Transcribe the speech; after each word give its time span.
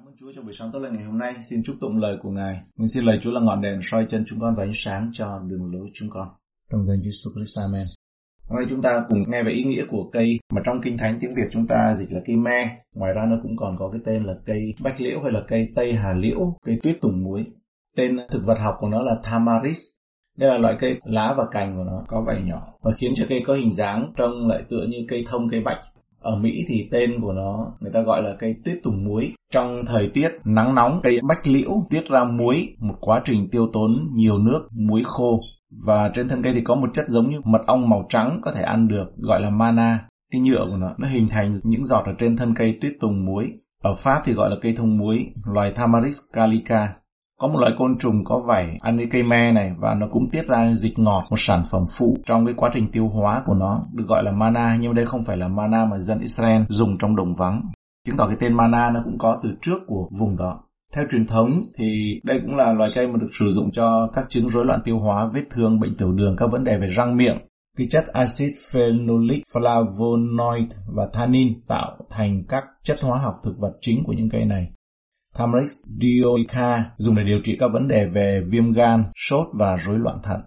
Cảm 0.00 0.08
ơn 0.08 0.16
Chúa 0.16 0.32
cho 0.36 0.42
buổi 0.42 0.52
sáng 0.52 0.70
tốt 0.72 0.78
lành 0.78 0.92
ngày 0.92 1.04
hôm 1.04 1.18
nay. 1.18 1.34
Xin 1.50 1.62
chúc 1.62 1.76
tụng 1.80 1.98
lời 1.98 2.16
của 2.22 2.30
Ngài. 2.30 2.60
Mình 2.76 2.88
xin 2.88 3.04
lời 3.04 3.18
Chúa 3.22 3.30
là 3.30 3.40
ngọn 3.40 3.60
đèn 3.60 3.80
soi 3.82 4.06
chân 4.08 4.24
chúng 4.28 4.40
con 4.40 4.54
và 4.56 4.64
ánh 4.64 4.72
sáng 4.74 5.10
cho 5.12 5.38
đường 5.46 5.72
lối 5.72 5.90
chúng 5.94 6.10
con. 6.10 6.28
Trong 6.70 6.84
danh 6.84 6.98
Jesus 6.98 7.34
Christ, 7.34 7.58
Amen. 7.58 7.86
Hôm 8.48 8.56
nay 8.56 8.66
chúng 8.70 8.82
ta 8.82 9.04
cùng 9.08 9.22
nghe 9.28 9.42
về 9.46 9.52
ý 9.52 9.64
nghĩa 9.64 9.84
của 9.90 10.10
cây 10.12 10.38
mà 10.52 10.62
trong 10.64 10.80
Kinh 10.82 10.98
Thánh 10.98 11.18
tiếng 11.20 11.34
Việt 11.34 11.48
chúng 11.50 11.66
ta 11.66 11.94
dịch 11.98 12.12
là 12.12 12.20
cây 12.26 12.36
me. 12.36 12.78
Ngoài 12.94 13.12
ra 13.12 13.22
nó 13.30 13.36
cũng 13.42 13.56
còn 13.56 13.76
có 13.78 13.90
cái 13.90 14.00
tên 14.04 14.24
là 14.24 14.34
cây 14.46 14.74
bách 14.82 15.00
liễu 15.00 15.22
hay 15.22 15.32
là 15.32 15.40
cây 15.48 15.68
tây 15.74 15.92
hà 15.92 16.12
liễu, 16.12 16.56
cây 16.66 16.78
tuyết 16.82 17.00
tùng 17.00 17.22
muối. 17.24 17.46
Tên 17.96 18.16
thực 18.30 18.42
vật 18.46 18.58
học 18.58 18.74
của 18.80 18.88
nó 18.88 19.02
là 19.02 19.16
Tamaris. 19.22 19.80
Đây 20.38 20.50
là 20.50 20.58
loại 20.58 20.76
cây 20.80 21.00
lá 21.04 21.34
và 21.36 21.44
cành 21.50 21.76
của 21.76 21.84
nó 21.84 22.02
có 22.08 22.24
vảy 22.26 22.42
nhỏ 22.42 22.74
và 22.82 22.92
khiến 22.96 23.12
cho 23.16 23.24
cây 23.28 23.42
có 23.46 23.54
hình 23.54 23.74
dáng 23.74 24.12
trông 24.16 24.46
lại 24.46 24.62
tựa 24.68 24.86
như 24.88 24.98
cây 25.08 25.24
thông 25.26 25.48
cây 25.50 25.60
bạch 25.64 25.80
ở 26.20 26.36
Mỹ 26.36 26.64
thì 26.68 26.88
tên 26.90 27.20
của 27.20 27.32
nó 27.32 27.72
người 27.80 27.92
ta 27.92 28.00
gọi 28.00 28.22
là 28.22 28.36
cây 28.38 28.56
tuyết 28.64 28.76
tùng 28.82 29.04
muối. 29.04 29.32
Trong 29.52 29.82
thời 29.86 30.10
tiết 30.14 30.28
nắng 30.44 30.74
nóng, 30.74 31.00
cây 31.02 31.20
bách 31.28 31.46
liễu 31.46 31.70
tiết 31.90 32.02
ra 32.10 32.24
muối, 32.24 32.74
một 32.78 32.94
quá 33.00 33.22
trình 33.24 33.48
tiêu 33.50 33.68
tốn 33.72 34.08
nhiều 34.14 34.38
nước, 34.38 34.68
muối 34.72 35.02
khô. 35.04 35.40
Và 35.86 36.10
trên 36.14 36.28
thân 36.28 36.42
cây 36.42 36.52
thì 36.54 36.60
có 36.60 36.74
một 36.74 36.88
chất 36.94 37.08
giống 37.08 37.30
như 37.30 37.40
mật 37.44 37.60
ong 37.66 37.88
màu 37.88 38.06
trắng 38.08 38.40
có 38.42 38.52
thể 38.52 38.62
ăn 38.62 38.88
được, 38.88 39.06
gọi 39.16 39.40
là 39.40 39.50
mana. 39.50 40.06
Cái 40.32 40.40
nhựa 40.40 40.66
của 40.70 40.76
nó, 40.76 40.94
nó 40.98 41.08
hình 41.08 41.28
thành 41.28 41.58
những 41.64 41.84
giọt 41.84 42.02
ở 42.06 42.12
trên 42.18 42.36
thân 42.36 42.54
cây 42.54 42.78
tuyết 42.80 42.92
tùng 43.00 43.24
muối. 43.24 43.46
Ở 43.82 43.94
Pháp 43.94 44.22
thì 44.24 44.32
gọi 44.32 44.50
là 44.50 44.56
cây 44.62 44.74
thông 44.76 44.98
muối, 44.98 45.26
loài 45.44 45.72
Tamaris 45.76 46.18
calica 46.32 46.94
có 47.40 47.48
một 47.48 47.58
loại 47.60 47.72
côn 47.78 47.98
trùng 47.98 48.24
có 48.24 48.40
vảy 48.46 48.76
ăn 48.80 48.98
cái 48.98 49.06
cây 49.10 49.22
me 49.22 49.52
này 49.52 49.72
và 49.78 49.94
nó 49.94 50.06
cũng 50.12 50.30
tiết 50.30 50.42
ra 50.48 50.74
dịch 50.74 50.98
ngọt 50.98 51.26
một 51.30 51.36
sản 51.38 51.64
phẩm 51.70 51.84
phụ 51.98 52.16
trong 52.26 52.44
cái 52.46 52.54
quá 52.56 52.70
trình 52.74 52.90
tiêu 52.92 53.08
hóa 53.08 53.42
của 53.46 53.54
nó 53.54 53.82
được 53.92 54.04
gọi 54.08 54.22
là 54.22 54.32
mana 54.32 54.78
nhưng 54.80 54.94
đây 54.94 55.06
không 55.06 55.24
phải 55.24 55.36
là 55.36 55.48
mana 55.48 55.84
mà 55.84 55.98
dân 55.98 56.20
Israel 56.20 56.62
dùng 56.68 56.98
trong 56.98 57.16
đồng 57.16 57.34
vắng 57.34 57.62
chứng 58.06 58.16
tỏ 58.16 58.26
cái 58.26 58.36
tên 58.40 58.56
mana 58.56 58.90
nó 58.90 59.00
cũng 59.04 59.18
có 59.18 59.40
từ 59.42 59.50
trước 59.62 59.78
của 59.86 60.08
vùng 60.18 60.36
đó 60.36 60.60
theo 60.94 61.04
truyền 61.10 61.26
thống 61.26 61.50
thì 61.76 62.20
đây 62.24 62.40
cũng 62.40 62.56
là 62.56 62.72
loài 62.72 62.90
cây 62.94 63.06
mà 63.08 63.16
được 63.20 63.30
sử 63.38 63.50
dụng 63.50 63.70
cho 63.72 64.08
các 64.12 64.24
chứng 64.28 64.48
rối 64.48 64.64
loạn 64.64 64.80
tiêu 64.84 64.98
hóa, 64.98 65.30
vết 65.34 65.42
thương, 65.50 65.80
bệnh 65.80 65.96
tiểu 65.96 66.12
đường, 66.12 66.36
các 66.36 66.46
vấn 66.52 66.64
đề 66.64 66.78
về 66.78 66.86
răng 66.86 67.16
miệng. 67.16 67.36
Cái 67.76 67.86
chất 67.90 68.04
axit 68.12 68.52
phenolic, 68.72 69.42
flavonoid 69.52 70.66
và 70.94 71.08
tannin 71.12 71.60
tạo 71.68 71.96
thành 72.10 72.42
các 72.48 72.64
chất 72.82 72.98
hóa 73.02 73.18
học 73.18 73.34
thực 73.44 73.58
vật 73.58 73.72
chính 73.80 74.04
của 74.04 74.12
những 74.12 74.28
cây 74.28 74.44
này. 74.44 74.70
Tamaris 75.40 75.72
dioica 76.00 76.84
dùng 76.96 77.16
để 77.16 77.22
điều 77.26 77.38
trị 77.44 77.56
các 77.60 77.70
vấn 77.72 77.88
đề 77.88 78.06
về 78.06 78.42
viêm 78.50 78.72
gan, 78.72 79.04
sốt 79.28 79.46
và 79.52 79.76
rối 79.86 79.98
loạn 79.98 80.18
thận. 80.22 80.40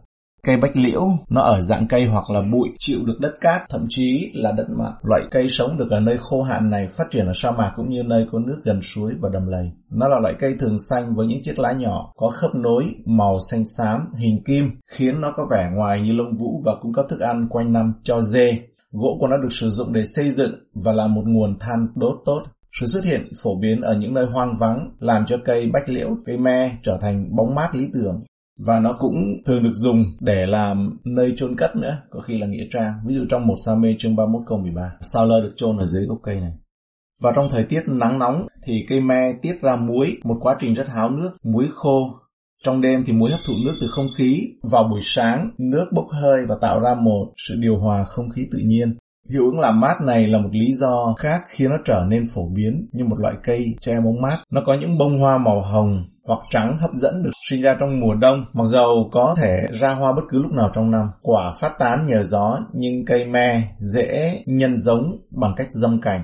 Cây 0.44 0.58
bách 0.58 0.78
liễu 0.78 1.02
nó 1.30 1.42
ở 1.42 1.62
dạng 1.62 1.88
cây 1.88 2.06
hoặc 2.06 2.30
là 2.30 2.42
bụi, 2.52 2.70
chịu 2.80 3.00
được 3.06 3.18
đất 3.20 3.34
cát, 3.42 3.62
thậm 3.70 3.86
chí 3.90 4.32
là 4.34 4.52
đất 4.52 4.68
mặn. 4.70 4.92
Loại 5.04 5.22
cây 5.32 5.50
sống 5.50 5.78
được 5.78 5.92
ở 5.92 6.00
nơi 6.00 6.18
khô 6.20 6.42
hạn 6.42 6.70
này 6.70 6.88
phát 6.88 7.04
triển 7.12 7.26
ở 7.26 7.32
sa 7.36 7.52
mạc 7.52 7.74
cũng 7.76 7.90
như 7.90 8.04
nơi 8.04 8.26
có 8.32 8.40
nước 8.40 8.62
gần 8.64 8.82
suối 8.82 9.12
và 9.22 9.30
đầm 9.34 9.48
lầy. 9.48 9.72
Nó 9.92 10.08
là 10.08 10.20
loại 10.20 10.34
cây 10.40 10.56
thường 10.60 10.80
xanh 10.80 11.16
với 11.16 11.28
những 11.28 11.42
chiếc 11.44 11.60
lá 11.60 11.72
nhỏ, 11.72 12.14
có 12.16 12.28
khớp 12.28 12.56
nối, 12.56 12.84
màu 13.06 13.38
xanh 13.52 13.64
xám, 13.78 14.12
hình 14.20 14.44
kim, 14.46 14.66
khiến 14.92 15.22
nó 15.22 15.34
có 15.36 15.48
vẻ 15.52 15.70
ngoài 15.76 16.02
như 16.02 16.14
lông 16.14 16.38
vũ 16.38 16.62
và 16.66 16.76
cung 16.82 16.94
cấp 16.94 17.06
thức 17.10 17.20
ăn 17.20 17.48
quanh 17.50 17.74
năm 17.74 17.94
cho 18.04 18.22
dê. 18.22 18.60
Gỗ 18.92 19.18
của 19.20 19.28
nó 19.28 19.38
được 19.38 19.52
sử 19.52 19.70
dụng 19.70 19.94
để 19.94 20.06
xây 20.06 20.30
dựng 20.30 20.52
và 20.86 20.92
là 20.92 21.08
một 21.08 21.24
nguồn 21.26 21.60
than 21.60 21.88
đốt 21.96 22.16
tốt. 22.26 22.44
Sự 22.80 22.86
xuất 22.86 23.04
hiện 23.04 23.28
phổ 23.44 23.60
biến 23.60 23.82
ở 23.82 23.98
những 23.98 24.14
nơi 24.14 24.26
hoang 24.26 24.56
vắng 24.60 24.90
làm 25.00 25.26
cho 25.26 25.38
cây 25.46 25.70
bách 25.74 25.90
liễu, 25.90 26.10
cây 26.26 26.38
me 26.38 26.78
trở 26.84 26.98
thành 27.02 27.36
bóng 27.36 27.56
mát 27.56 27.76
lý 27.76 27.90
tưởng. 27.94 28.24
Và 28.66 28.80
nó 28.80 28.96
cũng 29.00 29.16
thường 29.46 29.64
được 29.64 29.74
dùng 29.74 30.04
để 30.20 30.46
làm 30.46 31.00
nơi 31.04 31.34
chôn 31.36 31.56
cất 31.58 31.76
nữa, 31.76 31.98
có 32.10 32.20
khi 32.22 32.38
là 32.38 32.48
nghĩa 32.48 32.68
trang. 32.72 32.94
Ví 33.08 33.16
dụ 33.16 33.26
trong 33.30 33.48
một 33.48 33.56
sa 33.66 33.76
mê 33.76 33.96
chương 34.00 34.16
31 34.16 34.42
câu 34.48 34.58
13, 34.58 34.92
sao 35.02 35.26
lơ 35.26 35.42
được 35.42 35.54
chôn 35.56 35.78
ở 35.78 35.86
dưới 35.86 36.06
gốc 36.06 36.20
cây 36.24 36.40
này. 36.42 36.54
Và 37.22 37.32
trong 37.36 37.48
thời 37.52 37.64
tiết 37.64 37.84
nắng 37.88 38.20
nóng 38.20 38.48
thì 38.66 38.86
cây 38.90 39.02
me 39.02 39.34
tiết 39.42 39.62
ra 39.62 39.76
muối, 39.76 40.18
một 40.24 40.38
quá 40.42 40.56
trình 40.60 40.74
rất 40.74 40.88
háo 40.88 41.10
nước, 41.10 41.32
muối 41.44 41.68
khô. 41.74 42.20
Trong 42.64 42.82
đêm 42.82 43.04
thì 43.06 43.14
muối 43.14 43.32
hấp 43.32 43.40
thụ 43.48 43.54
nước 43.66 43.74
từ 43.82 43.88
không 43.88 44.08
khí, 44.18 44.40
vào 44.72 44.84
buổi 44.92 45.00
sáng 45.04 45.52
nước 45.58 45.86
bốc 45.96 46.06
hơi 46.10 46.46
và 46.50 46.56
tạo 46.62 46.80
ra 46.80 46.96
một 46.96 47.34
sự 47.48 47.56
điều 47.60 47.78
hòa 47.78 48.04
không 48.04 48.30
khí 48.30 48.48
tự 48.52 48.60
nhiên. 48.66 48.98
Hiệu 49.32 49.46
ứng 49.46 49.60
làm 49.60 49.80
mát 49.80 50.02
này 50.02 50.28
là 50.28 50.40
một 50.40 50.50
lý 50.52 50.74
do 50.74 51.14
khác 51.18 51.42
khiến 51.48 51.70
nó 51.70 51.76
trở 51.86 52.04
nên 52.08 52.28
phổ 52.34 52.48
biến 52.56 52.88
như 52.92 53.06
một 53.06 53.20
loại 53.20 53.34
cây 53.44 53.76
che 53.80 54.00
bóng 54.00 54.22
mát. 54.22 54.38
Nó 54.52 54.62
có 54.66 54.74
những 54.74 54.98
bông 54.98 55.20
hoa 55.20 55.38
màu 55.38 55.62
hồng 55.62 56.06
hoặc 56.28 56.40
trắng 56.50 56.78
hấp 56.82 56.92
dẫn 56.94 57.24
được 57.24 57.32
sinh 57.50 57.62
ra 57.62 57.76
trong 57.80 58.00
mùa 58.00 58.14
đông, 58.16 58.46
mặc 58.54 58.66
dầu 58.66 59.10
có 59.12 59.36
thể 59.38 59.68
ra 59.72 59.94
hoa 59.94 60.14
bất 60.14 60.22
cứ 60.30 60.42
lúc 60.42 60.52
nào 60.52 60.70
trong 60.74 60.92
năm. 60.92 61.08
Quả 61.22 61.52
phát 61.60 61.72
tán 61.80 62.06
nhờ 62.06 62.24
gió 62.24 62.60
nhưng 62.74 63.06
cây 63.06 63.26
me 63.26 63.62
dễ 63.80 64.44
nhân 64.46 64.76
giống 64.76 65.18
bằng 65.32 65.54
cách 65.58 65.68
dâm 65.70 66.02
cành. 66.02 66.24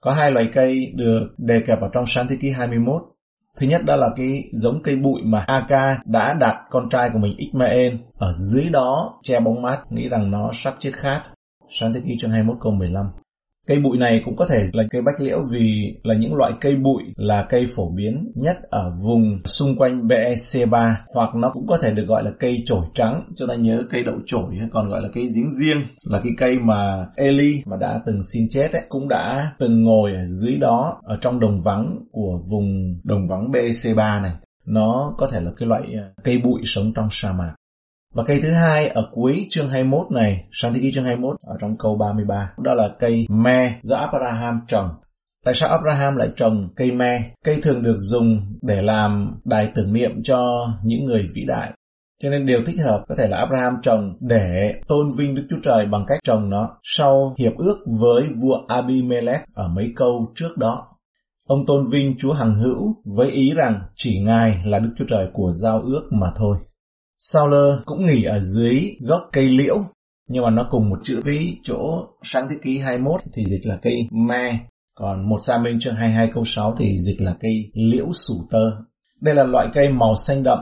Có 0.00 0.12
hai 0.12 0.30
loài 0.30 0.46
cây 0.52 0.92
được 0.94 1.28
đề 1.38 1.60
cập 1.66 1.80
ở 1.80 1.88
trong 1.92 2.06
sáng 2.06 2.26
thế 2.28 2.50
21. 2.50 3.02
Thứ 3.60 3.66
nhất 3.66 3.84
đó 3.84 3.96
là 3.96 4.08
cái 4.16 4.44
giống 4.52 4.82
cây 4.82 4.96
bụi 4.96 5.22
mà 5.24 5.44
Aka 5.46 5.98
đã 6.04 6.34
đặt 6.40 6.56
con 6.70 6.88
trai 6.88 7.10
của 7.12 7.18
mình 7.18 7.34
Ismael 7.36 7.94
ở 8.18 8.32
dưới 8.32 8.68
đó 8.70 9.20
che 9.22 9.40
bóng 9.40 9.62
mát, 9.62 9.78
nghĩ 9.90 10.08
rằng 10.08 10.30
nó 10.30 10.50
sắp 10.52 10.74
chết 10.78 10.92
khát. 10.96 11.22
Sáng 11.68 11.92
thế 11.94 12.00
ký 12.06 12.16
chương 12.18 12.30
21 12.30 12.56
câu 12.60 12.72
15. 12.72 13.06
Cây 13.66 13.78
bụi 13.78 13.98
này 13.98 14.22
cũng 14.24 14.36
có 14.36 14.46
thể 14.46 14.64
là 14.72 14.84
cây 14.90 15.02
bách 15.02 15.20
liễu 15.20 15.38
vì 15.50 15.96
là 16.02 16.14
những 16.14 16.34
loại 16.34 16.52
cây 16.60 16.76
bụi 16.76 17.02
là 17.16 17.46
cây 17.48 17.66
phổ 17.76 17.90
biến 17.90 18.32
nhất 18.34 18.56
ở 18.70 18.92
vùng 19.04 19.38
xung 19.44 19.76
quanh 19.76 20.06
BEC3 20.06 20.94
hoặc 21.14 21.34
nó 21.34 21.50
cũng 21.50 21.66
có 21.66 21.78
thể 21.78 21.90
được 21.90 22.04
gọi 22.06 22.24
là 22.24 22.30
cây 22.40 22.62
chổi 22.66 22.84
trắng. 22.94 23.28
Chúng 23.36 23.48
ta 23.48 23.54
nhớ 23.54 23.82
cây 23.90 24.04
đậu 24.04 24.14
chổi 24.26 24.58
còn 24.72 24.88
gọi 24.88 25.00
là 25.02 25.08
cây 25.14 25.24
giếng 25.36 25.50
riêng 25.50 25.84
là 26.04 26.20
cái 26.20 26.32
cây 26.38 26.58
mà 26.58 27.06
Eli 27.16 27.62
mà 27.66 27.76
đã 27.76 28.00
từng 28.06 28.22
xin 28.32 28.48
chết 28.50 28.72
ấy, 28.72 28.82
cũng 28.88 29.08
đã 29.08 29.52
từng 29.58 29.82
ngồi 29.82 30.12
ở 30.12 30.24
dưới 30.24 30.56
đó 30.56 31.00
ở 31.04 31.18
trong 31.20 31.40
đồng 31.40 31.60
vắng 31.64 31.98
của 32.12 32.40
vùng 32.50 33.00
đồng 33.04 33.28
vắng 33.28 33.50
BEC3 33.52 34.22
này. 34.22 34.32
Nó 34.66 35.14
có 35.18 35.28
thể 35.32 35.40
là 35.40 35.50
cái 35.56 35.68
loại 35.68 35.94
ờ, 35.94 36.12
cây 36.24 36.38
bụi 36.44 36.60
sống 36.64 36.92
trong 36.94 37.08
sa 37.10 37.32
mạc. 37.32 37.54
Và 38.16 38.24
cây 38.26 38.40
thứ 38.42 38.50
hai 38.50 38.88
ở 38.88 39.08
cuối 39.12 39.46
chương 39.50 39.68
21 39.68 40.10
này, 40.10 40.44
sáng 40.52 40.74
thế 40.74 40.80
ký 40.82 40.92
chương 40.94 41.04
21 41.04 41.36
ở 41.46 41.56
trong 41.60 41.76
câu 41.78 41.96
33, 41.96 42.52
đó 42.58 42.74
là 42.74 42.88
cây 42.98 43.26
me 43.28 43.78
do 43.82 43.96
Abraham 43.96 44.60
trồng. 44.68 44.88
Tại 45.44 45.54
sao 45.54 45.68
Abraham 45.68 46.16
lại 46.16 46.28
trồng 46.36 46.68
cây 46.76 46.92
me? 46.92 47.30
Cây 47.44 47.58
thường 47.62 47.82
được 47.82 47.96
dùng 47.96 48.40
để 48.62 48.82
làm 48.82 49.40
đài 49.44 49.70
tưởng 49.74 49.92
niệm 49.92 50.22
cho 50.22 50.42
những 50.84 51.04
người 51.04 51.26
vĩ 51.34 51.44
đại. 51.44 51.72
Cho 52.22 52.30
nên 52.30 52.46
điều 52.46 52.64
thích 52.66 52.80
hợp 52.84 53.04
có 53.08 53.14
thể 53.14 53.28
là 53.28 53.38
Abraham 53.38 53.74
trồng 53.82 54.16
để 54.20 54.74
tôn 54.88 55.10
vinh 55.18 55.34
Đức 55.34 55.46
Chúa 55.50 55.60
Trời 55.62 55.86
bằng 55.86 56.04
cách 56.06 56.20
trồng 56.24 56.50
nó 56.50 56.78
sau 56.82 57.34
hiệp 57.38 57.52
ước 57.56 57.78
với 58.00 58.22
vua 58.42 58.58
Abimelech 58.68 59.44
ở 59.54 59.68
mấy 59.68 59.92
câu 59.96 60.32
trước 60.34 60.56
đó. 60.56 60.86
Ông 61.48 61.66
tôn 61.66 61.84
vinh 61.90 62.14
Chúa 62.18 62.32
Hằng 62.32 62.54
Hữu 62.54 62.94
với 63.04 63.30
ý 63.30 63.52
rằng 63.54 63.80
chỉ 63.94 64.20
Ngài 64.20 64.62
là 64.64 64.78
Đức 64.78 64.90
Chúa 64.98 65.06
Trời 65.08 65.28
của 65.32 65.52
giao 65.52 65.80
ước 65.80 66.08
mà 66.10 66.26
thôi. 66.36 66.56
Sauler 67.18 67.78
cũng 67.84 68.06
nghỉ 68.06 68.22
ở 68.22 68.40
dưới 68.40 68.96
gốc 69.00 69.20
cây 69.32 69.48
liễu, 69.48 69.76
nhưng 70.28 70.44
mà 70.44 70.50
nó 70.50 70.66
cùng 70.70 70.90
một 70.90 70.98
chữ 71.02 71.20
với 71.24 71.58
chỗ 71.62 72.06
sáng 72.22 72.46
thế 72.50 72.56
ký 72.62 72.78
21 72.78 73.20
thì 73.32 73.44
dịch 73.44 73.66
là 73.66 73.76
cây 73.82 74.08
me, 74.10 74.58
còn 74.94 75.28
một 75.28 75.38
sa 75.42 75.58
minh 75.58 75.78
chương 75.78 75.94
22 75.94 76.30
câu 76.34 76.44
6 76.44 76.74
thì 76.78 76.98
dịch 76.98 77.22
là 77.22 77.34
cây 77.40 77.70
liễu 77.74 78.12
sủ 78.12 78.34
tơ. 78.50 78.70
Đây 79.20 79.34
là 79.34 79.44
loại 79.44 79.68
cây 79.72 79.88
màu 79.88 80.14
xanh 80.16 80.42
đậm, 80.42 80.58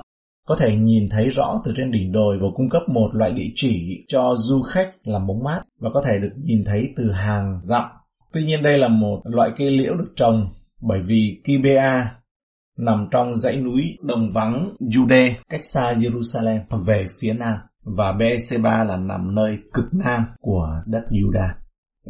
có 0.47 0.57
thể 0.57 0.77
nhìn 0.77 1.09
thấy 1.11 1.31
rõ 1.31 1.61
từ 1.65 1.73
trên 1.77 1.91
đỉnh 1.91 2.13
đồi 2.13 2.39
và 2.39 2.47
cung 2.55 2.69
cấp 2.71 2.83
một 2.89 3.09
loại 3.13 3.33
địa 3.33 3.51
chỉ 3.55 4.05
cho 4.09 4.35
du 4.37 4.63
khách 4.63 4.91
làm 5.05 5.27
bóng 5.27 5.45
mát 5.45 5.61
và 5.81 5.91
có 5.95 6.03
thể 6.07 6.19
được 6.19 6.33
nhìn 6.45 6.65
thấy 6.65 6.89
từ 6.97 7.13
hàng 7.13 7.61
dặm. 7.63 7.85
Tuy 8.33 8.45
nhiên 8.45 8.63
đây 8.63 8.79
là 8.79 8.89
một 8.89 9.21
loại 9.25 9.51
cây 9.57 9.71
liễu 9.71 9.95
được 9.95 10.13
trồng 10.17 10.53
bởi 10.83 11.01
vì 11.07 11.41
Kibea 11.45 12.15
nằm 12.79 13.09
trong 13.11 13.35
dãy 13.35 13.57
núi 13.57 13.97
đồng 14.03 14.29
vắng, 14.35 14.75
Jude, 14.81 15.35
cách 15.49 15.65
xa 15.65 15.93
Jerusalem, 15.93 16.61
về 16.87 17.07
phía 17.21 17.33
nam 17.33 17.55
và 17.85 18.13
BC3 18.13 18.87
là 18.87 18.97
nằm 18.97 19.35
nơi 19.35 19.59
cực 19.73 19.85
nam 19.93 20.25
của 20.41 20.69
đất 20.87 21.03
Judah. 21.11 21.49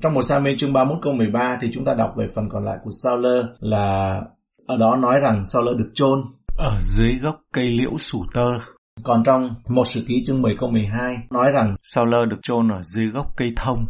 Trong 0.02 0.14
một 0.14 0.22
sa 0.22 0.38
mê 0.38 0.56
chương 0.58 0.72
31 0.72 1.02
câu 1.02 1.12
13 1.12 1.58
thì 1.60 1.70
chúng 1.72 1.84
ta 1.84 1.94
đọc 1.94 2.10
về 2.16 2.26
phần 2.34 2.48
còn 2.50 2.64
lại 2.64 2.78
của 2.84 2.90
Saul 3.02 3.26
là, 3.60 4.20
ở 4.66 4.76
đó 4.76 4.96
nói 4.96 5.20
rằng 5.20 5.44
Saul 5.44 5.76
được 5.78 5.90
chôn 5.94 6.24
ở 6.56 6.78
dưới 6.80 7.18
gốc 7.22 7.40
cây 7.52 7.70
liễu 7.70 7.98
sủ 7.98 8.24
tơ. 8.34 8.58
Còn 9.02 9.22
trong 9.24 9.54
một 9.68 9.84
sự 9.88 10.04
ký 10.08 10.24
chương 10.26 10.42
10 10.42 10.56
câu 10.58 10.70
12 10.70 11.18
nói 11.30 11.52
rằng 11.52 11.74
Saul 11.82 12.14
được 12.30 12.38
chôn 12.42 12.68
ở 12.68 12.82
dưới 12.82 13.06
gốc 13.06 13.26
cây 13.36 13.52
thông. 13.56 13.86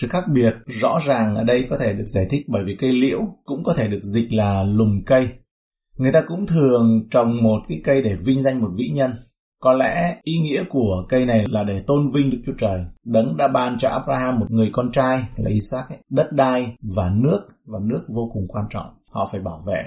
Sự 0.00 0.08
khác 0.08 0.24
biệt 0.32 0.54
rõ 0.66 0.98
ràng 1.06 1.34
ở 1.34 1.44
đây 1.44 1.66
có 1.70 1.78
thể 1.78 1.92
được 1.92 2.06
giải 2.06 2.26
thích 2.30 2.46
bởi 2.48 2.62
vì 2.66 2.76
cây 2.80 2.92
liễu 2.92 3.18
cũng 3.44 3.64
có 3.64 3.74
thể 3.74 3.88
được 3.88 4.02
dịch 4.02 4.32
là 4.32 4.62
lùm 4.62 5.02
cây 5.06 5.28
Người 5.96 6.12
ta 6.12 6.22
cũng 6.28 6.46
thường 6.46 7.08
trồng 7.10 7.42
một 7.42 7.58
cái 7.68 7.80
cây 7.84 8.02
để 8.02 8.16
vinh 8.24 8.42
danh 8.42 8.60
một 8.60 8.70
vĩ 8.76 8.88
nhân. 8.88 9.12
Có 9.62 9.72
lẽ 9.72 10.16
ý 10.22 10.32
nghĩa 10.38 10.64
của 10.70 11.04
cây 11.08 11.26
này 11.26 11.44
là 11.48 11.64
để 11.64 11.82
tôn 11.86 12.06
vinh 12.14 12.30
Đức 12.30 12.38
Chúa 12.46 12.52
Trời. 12.58 12.80
Đấng 13.04 13.36
đã 13.36 13.48
ban 13.48 13.78
cho 13.78 13.88
Abraham 13.88 14.40
một 14.40 14.50
người 14.50 14.70
con 14.72 14.92
trai 14.92 15.24
là 15.36 15.50
Isaac, 15.50 15.88
ấy, 15.88 15.98
đất 16.10 16.32
đai 16.32 16.76
và 16.96 17.10
nước, 17.14 17.40
và 17.66 17.78
nước 17.82 18.02
vô 18.14 18.30
cùng 18.32 18.48
quan 18.48 18.64
trọng. 18.70 18.86
Họ 19.10 19.28
phải 19.32 19.40
bảo 19.40 19.62
vệ. 19.66 19.82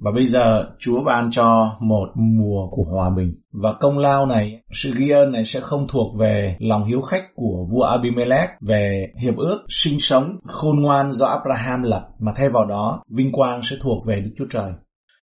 Và 0.00 0.12
bây 0.12 0.26
giờ 0.26 0.64
Chúa 0.78 1.04
ban 1.04 1.30
cho 1.30 1.76
một 1.80 2.08
mùa 2.14 2.68
của 2.70 2.82
hòa 2.82 3.10
bình. 3.10 3.34
Và 3.52 3.72
công 3.72 3.98
lao 3.98 4.26
này, 4.26 4.62
sự 4.72 4.92
ghi 4.96 5.08
ơn 5.10 5.32
này 5.32 5.44
sẽ 5.44 5.60
không 5.60 5.86
thuộc 5.88 6.16
về 6.18 6.56
lòng 6.58 6.84
hiếu 6.84 7.00
khách 7.00 7.24
của 7.34 7.66
vua 7.70 7.82
Abimelech 7.82 8.50
về 8.60 9.12
hiệp 9.20 9.36
ước 9.36 9.60
sinh 9.68 10.00
sống 10.00 10.36
khôn 10.46 10.80
ngoan 10.80 11.12
do 11.12 11.26
Abraham 11.26 11.82
lập, 11.82 12.08
mà 12.18 12.32
thay 12.36 12.48
vào 12.48 12.64
đó 12.64 13.02
vinh 13.16 13.32
quang 13.32 13.60
sẽ 13.62 13.76
thuộc 13.80 14.06
về 14.06 14.20
Đức 14.20 14.30
Chúa 14.38 14.46
Trời. 14.50 14.72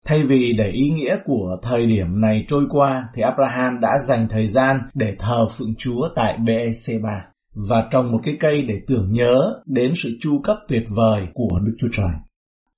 Thay 0.06 0.22
vì 0.22 0.52
để 0.52 0.70
ý 0.70 0.90
nghĩa 0.90 1.16
của 1.24 1.56
thời 1.62 1.86
điểm 1.86 2.20
này 2.20 2.44
trôi 2.48 2.64
qua 2.70 3.04
thì 3.14 3.22
Abraham 3.22 3.80
đã 3.80 3.98
dành 4.06 4.28
thời 4.28 4.48
gian 4.48 4.80
để 4.94 5.14
thờ 5.18 5.46
phượng 5.48 5.74
Chúa 5.78 6.08
tại 6.14 6.38
BEC3 6.38 7.20
và 7.68 7.88
trồng 7.90 8.12
một 8.12 8.18
cái 8.22 8.36
cây 8.40 8.62
để 8.62 8.74
tưởng 8.86 9.12
nhớ 9.12 9.54
đến 9.66 9.92
sự 9.96 10.10
chu 10.20 10.40
cấp 10.44 10.56
tuyệt 10.68 10.84
vời 10.96 11.26
của 11.34 11.58
Đức 11.62 11.74
Chúa 11.78 11.88
Trời. 11.92 12.12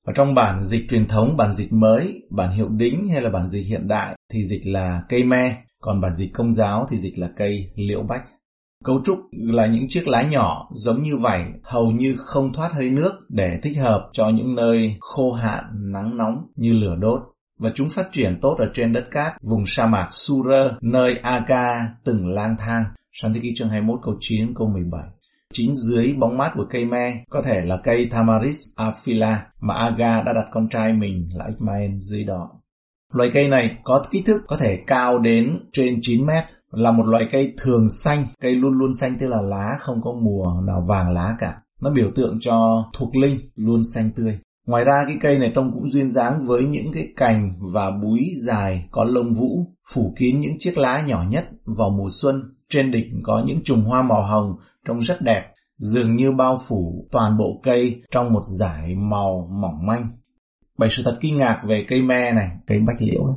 Và 0.06 0.12
trong 0.16 0.34
bản 0.34 0.62
dịch 0.62 0.88
truyền 0.90 1.06
thống, 1.06 1.36
bản 1.36 1.54
dịch 1.54 1.72
mới, 1.72 2.22
bản 2.30 2.56
hiệu 2.56 2.68
đính 2.68 3.08
hay 3.12 3.22
là 3.22 3.30
bản 3.30 3.48
dịch 3.48 3.66
hiện 3.66 3.88
đại 3.88 4.16
thì 4.32 4.44
dịch 4.44 4.62
là 4.64 5.02
cây 5.08 5.24
me, 5.24 5.56
còn 5.80 6.00
bản 6.00 6.14
dịch 6.14 6.30
công 6.34 6.52
giáo 6.52 6.86
thì 6.90 6.96
dịch 6.96 7.18
là 7.18 7.28
cây 7.36 7.70
liễu 7.74 8.02
bách. 8.08 8.24
Cấu 8.84 9.00
trúc 9.04 9.18
là 9.32 9.66
những 9.66 9.88
chiếc 9.88 10.08
lá 10.08 10.22
nhỏ 10.22 10.68
giống 10.72 11.02
như 11.02 11.16
vảy, 11.16 11.44
hầu 11.62 11.90
như 11.90 12.16
không 12.18 12.52
thoát 12.52 12.72
hơi 12.72 12.90
nước 12.90 13.12
để 13.28 13.58
thích 13.62 13.76
hợp 13.78 14.08
cho 14.12 14.28
những 14.28 14.54
nơi 14.54 14.96
khô 15.00 15.32
hạn, 15.32 15.64
nắng 15.92 16.16
nóng 16.16 16.46
như 16.56 16.72
lửa 16.72 16.94
đốt. 16.98 17.20
Và 17.58 17.70
chúng 17.74 17.88
phát 17.90 18.12
triển 18.12 18.38
tốt 18.40 18.56
ở 18.58 18.70
trên 18.74 18.92
đất 18.92 19.04
cát, 19.10 19.32
vùng 19.42 19.66
sa 19.66 19.86
mạc 19.86 20.08
Sura, 20.10 20.70
nơi 20.80 21.14
Aga 21.22 21.88
từng 22.04 22.26
lang 22.26 22.56
thang. 22.58 22.84
Sáng 23.12 23.34
thế 23.34 23.40
ký 23.42 23.52
chương 23.56 23.68
21 23.68 24.00
câu 24.02 24.14
9 24.20 24.54
câu 24.54 24.68
17 24.68 25.02
chính 25.54 25.74
dưới 25.74 26.14
bóng 26.18 26.38
mát 26.38 26.52
của 26.54 26.66
cây 26.70 26.84
me 26.84 27.24
có 27.30 27.42
thể 27.42 27.60
là 27.60 27.76
cây 27.76 28.08
Tamaris 28.10 28.56
aphila 28.76 29.46
mà 29.60 29.74
Aga 29.74 30.22
đã 30.22 30.32
đặt 30.32 30.44
con 30.52 30.68
trai 30.68 30.92
mình 30.92 31.28
là 31.34 31.44
Ismael 31.46 31.90
dưới 31.98 32.24
đó. 32.24 32.50
Loài 33.12 33.30
cây 33.34 33.48
này 33.48 33.76
có 33.84 34.06
kích 34.10 34.22
thước 34.26 34.40
có 34.46 34.56
thể 34.56 34.78
cao 34.86 35.18
đến 35.18 35.58
trên 35.72 35.98
9 36.02 36.26
mét, 36.26 36.44
là 36.76 36.92
một 36.92 37.06
loại 37.06 37.28
cây 37.32 37.54
thường 37.56 37.90
xanh, 37.90 38.26
cây 38.40 38.54
luôn 38.54 38.72
luôn 38.78 38.94
xanh 38.94 39.16
tức 39.20 39.28
là 39.28 39.40
lá 39.40 39.76
không 39.80 40.02
có 40.02 40.12
mùa 40.12 40.60
nào 40.66 40.84
vàng 40.88 41.14
lá 41.14 41.36
cả. 41.38 41.54
Nó 41.82 41.90
biểu 41.90 42.10
tượng 42.14 42.38
cho 42.40 42.84
thuộc 42.98 43.16
linh 43.16 43.38
luôn 43.56 43.80
xanh 43.94 44.10
tươi. 44.16 44.38
Ngoài 44.66 44.84
ra 44.84 45.04
cái 45.06 45.16
cây 45.20 45.38
này 45.38 45.52
trông 45.54 45.70
cũng 45.74 45.90
duyên 45.90 46.10
dáng 46.10 46.40
với 46.46 46.64
những 46.64 46.92
cái 46.92 47.08
cành 47.16 47.56
và 47.72 47.90
búi 47.90 48.34
dài 48.46 48.88
có 48.90 49.04
lông 49.04 49.34
vũ 49.34 49.66
phủ 49.92 50.14
kín 50.16 50.40
những 50.40 50.56
chiếc 50.58 50.78
lá 50.78 51.02
nhỏ 51.06 51.24
nhất 51.30 51.44
vào 51.78 51.90
mùa 51.90 52.08
xuân. 52.10 52.42
Trên 52.68 52.90
đỉnh 52.90 53.20
có 53.22 53.42
những 53.46 53.58
chùm 53.64 53.84
hoa 53.84 54.02
màu 54.02 54.22
hồng 54.22 54.56
trông 54.86 54.98
rất 54.98 55.22
đẹp, 55.22 55.42
dường 55.78 56.16
như 56.16 56.32
bao 56.32 56.60
phủ 56.66 57.08
toàn 57.10 57.36
bộ 57.38 57.60
cây 57.62 58.02
trong 58.10 58.32
một 58.32 58.42
dải 58.58 58.94
màu 58.94 59.48
mỏng 59.62 59.86
manh. 59.86 60.08
Bảy 60.78 60.88
sự 60.92 61.02
thật 61.04 61.18
kinh 61.20 61.38
ngạc 61.38 61.60
về 61.66 61.84
cây 61.88 62.02
me 62.02 62.32
này, 62.32 62.50
cây 62.66 62.80
bách 62.86 62.96
liễu 63.02 63.26
này. 63.26 63.36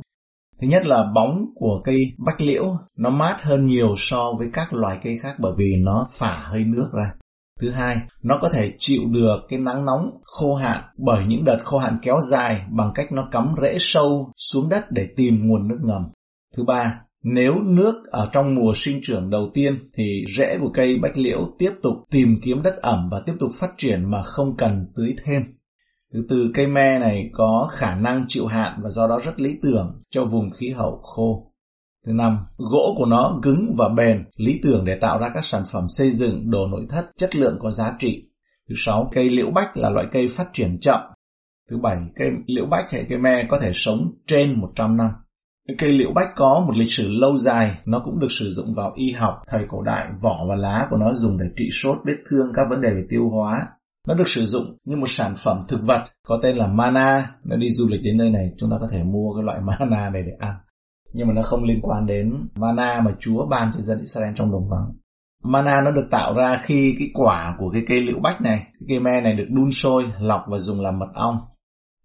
Thứ 0.60 0.68
nhất 0.68 0.86
là 0.86 1.04
bóng 1.14 1.44
của 1.54 1.82
cây 1.84 1.96
bách 2.26 2.40
liễu 2.40 2.64
nó 2.96 3.10
mát 3.10 3.36
hơn 3.42 3.66
nhiều 3.66 3.94
so 3.96 4.32
với 4.38 4.48
các 4.52 4.72
loài 4.72 4.98
cây 5.02 5.18
khác 5.22 5.36
bởi 5.38 5.52
vì 5.58 5.76
nó 5.78 6.06
phả 6.18 6.44
hơi 6.46 6.64
nước 6.64 6.90
ra. 6.92 7.12
Thứ 7.60 7.70
hai, 7.70 7.96
nó 8.22 8.38
có 8.42 8.48
thể 8.48 8.70
chịu 8.78 9.02
được 9.12 9.36
cái 9.48 9.58
nắng 9.58 9.84
nóng 9.84 10.10
khô 10.22 10.54
hạn 10.54 10.84
bởi 10.96 11.24
những 11.26 11.44
đợt 11.44 11.58
khô 11.64 11.78
hạn 11.78 11.98
kéo 12.02 12.16
dài 12.30 12.60
bằng 12.70 12.92
cách 12.94 13.12
nó 13.12 13.28
cắm 13.30 13.54
rễ 13.62 13.76
sâu 13.80 14.32
xuống 14.36 14.68
đất 14.68 14.84
để 14.90 15.08
tìm 15.16 15.48
nguồn 15.48 15.68
nước 15.68 15.78
ngầm. 15.82 16.02
Thứ 16.56 16.64
ba, 16.64 17.00
nếu 17.22 17.54
nước 17.64 17.94
ở 18.10 18.28
trong 18.32 18.54
mùa 18.54 18.72
sinh 18.74 19.00
trưởng 19.02 19.30
đầu 19.30 19.50
tiên 19.54 19.78
thì 19.94 20.24
rễ 20.36 20.58
của 20.60 20.70
cây 20.74 20.98
bách 21.02 21.18
liễu 21.18 21.38
tiếp 21.58 21.70
tục 21.82 21.94
tìm 22.10 22.40
kiếm 22.42 22.62
đất 22.62 22.76
ẩm 22.76 23.08
và 23.12 23.22
tiếp 23.26 23.34
tục 23.38 23.50
phát 23.54 23.70
triển 23.76 24.10
mà 24.10 24.22
không 24.22 24.56
cần 24.56 24.86
tưới 24.96 25.14
thêm. 25.24 25.42
Thứ 26.12 26.24
tư, 26.28 26.50
cây 26.54 26.66
me 26.66 26.98
này 26.98 27.30
có 27.32 27.70
khả 27.72 27.94
năng 27.94 28.24
chịu 28.28 28.46
hạn 28.46 28.80
và 28.82 28.90
do 28.90 29.06
đó 29.06 29.18
rất 29.24 29.40
lý 29.40 29.58
tưởng 29.62 30.02
cho 30.10 30.24
vùng 30.24 30.50
khí 30.50 30.70
hậu 30.70 31.00
khô. 31.02 31.52
Thứ 32.06 32.12
năm, 32.12 32.38
gỗ 32.56 32.94
của 32.98 33.06
nó 33.06 33.38
cứng 33.42 33.74
và 33.78 33.88
bền, 33.88 34.24
lý 34.36 34.60
tưởng 34.62 34.84
để 34.84 34.98
tạo 35.00 35.18
ra 35.18 35.30
các 35.34 35.44
sản 35.44 35.62
phẩm 35.72 35.84
xây 35.88 36.10
dựng, 36.10 36.50
đồ 36.50 36.66
nội 36.66 36.86
thất, 36.88 37.06
chất 37.16 37.36
lượng 37.36 37.58
có 37.60 37.70
giá 37.70 37.96
trị. 37.98 38.28
Thứ 38.68 38.74
sáu, 38.78 39.10
cây 39.12 39.30
liễu 39.30 39.50
bách 39.50 39.76
là 39.76 39.90
loại 39.90 40.06
cây 40.12 40.28
phát 40.28 40.48
triển 40.52 40.80
chậm. 40.80 41.00
Thứ 41.70 41.76
bảy, 41.82 41.96
cây 42.16 42.28
liễu 42.46 42.66
bách 42.66 42.92
hay 42.92 43.06
cây 43.08 43.18
me 43.18 43.46
có 43.50 43.58
thể 43.58 43.72
sống 43.74 44.12
trên 44.26 44.60
100 44.60 44.96
năm. 44.96 45.10
Cây 45.78 45.92
liễu 45.92 46.12
bách 46.14 46.28
có 46.36 46.64
một 46.66 46.72
lịch 46.76 46.90
sử 46.90 47.10
lâu 47.10 47.36
dài, 47.36 47.78
nó 47.86 48.00
cũng 48.04 48.20
được 48.20 48.30
sử 48.30 48.48
dụng 48.48 48.74
vào 48.74 48.92
y 48.96 49.12
học. 49.12 49.34
Thời 49.46 49.64
cổ 49.68 49.82
đại, 49.82 50.06
vỏ 50.22 50.46
và 50.48 50.54
lá 50.54 50.86
của 50.90 50.96
nó 50.96 51.14
dùng 51.14 51.38
để 51.38 51.46
trị 51.56 51.68
sốt, 51.82 51.96
vết 52.06 52.16
thương, 52.30 52.46
các 52.54 52.66
vấn 52.70 52.80
đề 52.80 52.90
về 52.90 53.02
tiêu 53.08 53.28
hóa. 53.28 53.66
Nó 54.08 54.14
được 54.14 54.28
sử 54.28 54.44
dụng 54.44 54.76
như 54.84 54.96
một 54.96 55.06
sản 55.08 55.34
phẩm 55.44 55.64
thực 55.68 55.80
vật 55.82 56.04
có 56.26 56.38
tên 56.42 56.56
là 56.56 56.66
mana. 56.66 57.30
Nó 57.44 57.56
đi 57.56 57.70
du 57.70 57.88
lịch 57.88 58.00
đến 58.04 58.18
nơi 58.18 58.30
này, 58.30 58.50
chúng 58.58 58.70
ta 58.70 58.76
có 58.80 58.88
thể 58.90 59.02
mua 59.04 59.34
cái 59.34 59.42
loại 59.44 59.60
mana 59.66 60.10
này 60.10 60.22
để 60.26 60.32
ăn. 60.38 60.54
Nhưng 61.14 61.28
mà 61.28 61.34
nó 61.34 61.42
không 61.42 61.64
liên 61.64 61.80
quan 61.82 62.06
đến 62.06 62.48
mana 62.54 63.00
mà 63.00 63.10
Chúa 63.20 63.46
ban 63.46 63.70
cho 63.74 63.80
dân 63.80 63.98
Israel 63.98 64.34
trong 64.36 64.52
đồng 64.52 64.68
vắng. 64.68 64.92
Mana 65.44 65.80
nó 65.84 65.90
được 65.90 66.06
tạo 66.10 66.34
ra 66.34 66.60
khi 66.62 66.96
cái 66.98 67.08
quả 67.14 67.56
của 67.58 67.70
cái 67.72 67.82
cây 67.86 68.00
liễu 68.00 68.18
bách 68.22 68.40
này, 68.40 68.58
cái 68.58 68.86
cây 68.88 69.00
me 69.00 69.20
này 69.20 69.34
được 69.34 69.46
đun 69.48 69.70
sôi, 69.70 70.04
lọc 70.20 70.42
và 70.48 70.58
dùng 70.58 70.80
làm 70.80 70.98
mật 70.98 71.10
ong. 71.14 71.36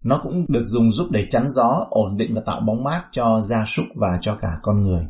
Nó 0.04 0.20
cũng 0.22 0.44
được 0.48 0.64
dùng 0.64 0.90
giúp 0.90 1.06
để 1.10 1.26
chắn 1.30 1.50
gió, 1.50 1.86
ổn 1.90 2.16
định 2.16 2.34
và 2.34 2.42
tạo 2.46 2.60
bóng 2.60 2.84
mát 2.84 3.02
cho 3.12 3.40
gia 3.40 3.64
súc 3.64 3.86
và 3.94 4.18
cho 4.20 4.34
cả 4.34 4.58
con 4.62 4.82
người. 4.82 5.06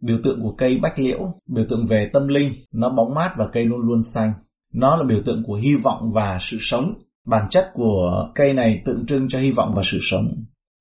Biểu 0.00 0.16
tượng 0.24 0.42
của 0.42 0.54
cây 0.58 0.78
bách 0.82 0.98
liễu, 0.98 1.18
biểu 1.46 1.64
tượng 1.68 1.86
về 1.86 2.10
tâm 2.12 2.28
linh, 2.28 2.52
nó 2.72 2.90
bóng 2.90 3.14
mát 3.14 3.32
và 3.36 3.48
cây 3.52 3.64
luôn 3.64 3.80
luôn 3.80 4.02
xanh. 4.02 4.32
Nó 4.74 4.96
là 4.96 5.04
biểu 5.04 5.18
tượng 5.24 5.42
của 5.46 5.54
hy 5.54 5.74
vọng 5.76 6.10
và 6.14 6.38
sự 6.40 6.56
sống. 6.60 6.94
Bản 7.26 7.48
chất 7.50 7.70
của 7.74 8.28
cây 8.34 8.52
này 8.52 8.82
tượng 8.84 9.06
trưng 9.06 9.28
cho 9.28 9.38
hy 9.38 9.50
vọng 9.50 9.72
và 9.74 9.82
sự 9.84 9.98
sống. 10.02 10.28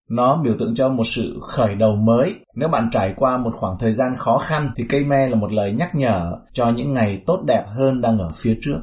Nó 0.10 0.42
biểu 0.44 0.54
tượng 0.60 0.76
cho 0.76 0.90
một 0.90 1.04
sự 1.04 1.40
khởi 1.48 1.76
đầu 1.76 1.96
mới. 1.96 2.36
Nếu 2.56 2.70
bạn 2.70 2.90
trải 2.92 3.14
qua 3.18 3.38
một 3.38 3.52
khoảng 3.60 3.78
thời 3.80 3.94
gian 3.94 4.16
khó 4.18 4.38
khăn, 4.38 4.70
thì 4.76 4.84
cây 4.90 5.06
me 5.06 5.28
là 5.28 5.36
một 5.36 5.54
lời 5.54 5.72
nhắc 5.72 5.96
nhở 5.96 6.32
cho 6.54 6.70
những 6.70 6.94
ngày 6.94 7.22
tốt 7.26 7.44
đẹp 7.48 7.66
hơn 7.78 8.02
đang 8.02 8.18
ở 8.18 8.30
phía 8.36 8.58
trước. 8.62 8.80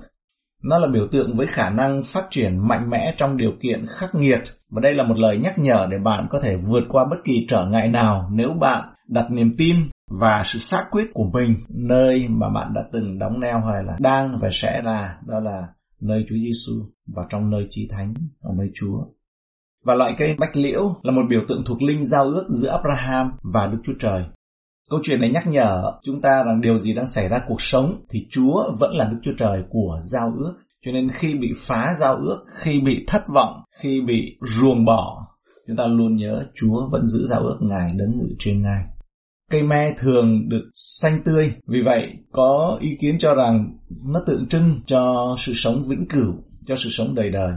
Nó 0.63 0.79
là 0.79 0.87
biểu 0.87 1.07
tượng 1.07 1.35
với 1.35 1.47
khả 1.47 1.71
năng 1.71 2.03
phát 2.03 2.25
triển 2.31 2.69
mạnh 2.69 2.91
mẽ 2.91 3.15
trong 3.17 3.37
điều 3.37 3.53
kiện 3.61 3.87
khắc 3.99 4.15
nghiệt 4.15 4.41
và 4.71 4.81
đây 4.81 4.95
là 4.95 5.05
một 5.05 5.19
lời 5.19 5.39
nhắc 5.39 5.59
nhở 5.59 5.87
để 5.91 5.99
bạn 5.99 6.27
có 6.31 6.41
thể 6.41 6.57
vượt 6.57 6.85
qua 6.89 7.05
bất 7.11 7.17
kỳ 7.25 7.47
trở 7.49 7.67
ngại 7.67 7.89
nào 7.89 8.29
nếu 8.33 8.51
bạn 8.61 8.89
đặt 9.09 9.31
niềm 9.31 9.55
tin 9.59 9.77
và 10.11 10.43
sự 10.45 10.59
xác 10.59 10.87
quyết 10.91 11.11
của 11.15 11.31
mình 11.33 11.57
nơi 11.69 12.29
mà 12.29 12.51
bạn 12.51 12.75
đã 12.75 12.85
từng 12.93 13.19
đóng 13.19 13.41
neo 13.41 13.61
hay 13.61 13.85
là 13.85 13.97
đang 14.01 14.39
và 14.41 14.49
sẽ 14.53 14.83
là 14.85 15.19
đó 15.27 15.41
là 15.41 15.67
nơi 16.01 16.25
Chúa 16.29 16.37
Giêsu 16.37 16.73
và 17.07 17.23
trong 17.31 17.51
nơi 17.51 17.67
chí 17.71 17.89
thánh 17.91 18.15
ở 18.41 18.51
nơi 18.59 18.71
Chúa. 18.75 19.05
Và 19.85 19.95
loại 19.95 20.15
cây 20.19 20.37
bách 20.39 20.57
liễu 20.57 20.83
là 21.03 21.13
một 21.13 21.23
biểu 21.31 21.41
tượng 21.49 21.63
thuộc 21.67 21.83
linh 21.83 22.05
giao 22.05 22.25
ước 22.25 22.47
giữa 22.49 22.69
Abraham 22.69 23.33
và 23.43 23.67
Đức 23.67 23.79
Chúa 23.85 23.93
Trời. 23.99 24.25
Câu 24.91 25.01
chuyện 25.03 25.21
này 25.21 25.31
nhắc 25.31 25.47
nhở 25.47 25.93
chúng 26.03 26.21
ta 26.21 26.43
rằng 26.47 26.61
điều 26.61 26.79
gì 26.79 26.95
đang 26.95 27.07
xảy 27.07 27.29
ra 27.29 27.43
cuộc 27.49 27.63
sống 27.63 28.05
thì 28.11 28.27
Chúa 28.31 28.73
vẫn 28.81 28.95
là 28.95 29.05
Đức 29.05 29.19
Chúa 29.23 29.35
Trời 29.39 29.63
của 29.71 30.01
giao 30.03 30.33
ước. 30.39 30.55
Cho 30.85 30.93
nên 30.93 31.11
khi 31.11 31.35
bị 31.35 31.53
phá 31.57 31.95
giao 31.99 32.17
ước, 32.17 32.45
khi 32.55 32.81
bị 32.81 33.05
thất 33.07 33.23
vọng, 33.35 33.63
khi 33.81 34.01
bị 34.07 34.39
ruồng 34.41 34.85
bỏ, 34.85 35.27
chúng 35.67 35.77
ta 35.77 35.87
luôn 35.87 36.17
nhớ 36.17 36.47
Chúa 36.55 36.89
vẫn 36.91 37.07
giữ 37.07 37.27
giao 37.29 37.41
ước 37.41 37.59
Ngài 37.61 37.91
đấng 37.99 38.19
ngự 38.19 38.29
trên 38.39 38.63
ngài 38.63 38.85
Cây 39.51 39.63
me 39.63 39.95
thường 39.99 40.49
được 40.49 40.71
xanh 40.75 41.23
tươi, 41.25 41.53
vì 41.67 41.83
vậy 41.83 42.13
có 42.33 42.79
ý 42.81 42.97
kiến 43.01 43.19
cho 43.19 43.35
rằng 43.35 43.79
nó 44.05 44.21
tượng 44.27 44.47
trưng 44.49 44.79
cho 44.87 45.35
sự 45.39 45.53
sống 45.55 45.83
vĩnh 45.89 46.07
cửu, 46.09 46.35
cho 46.67 46.77
sự 46.77 46.91
sống 46.91 47.15
đời 47.15 47.31
đời. 47.31 47.53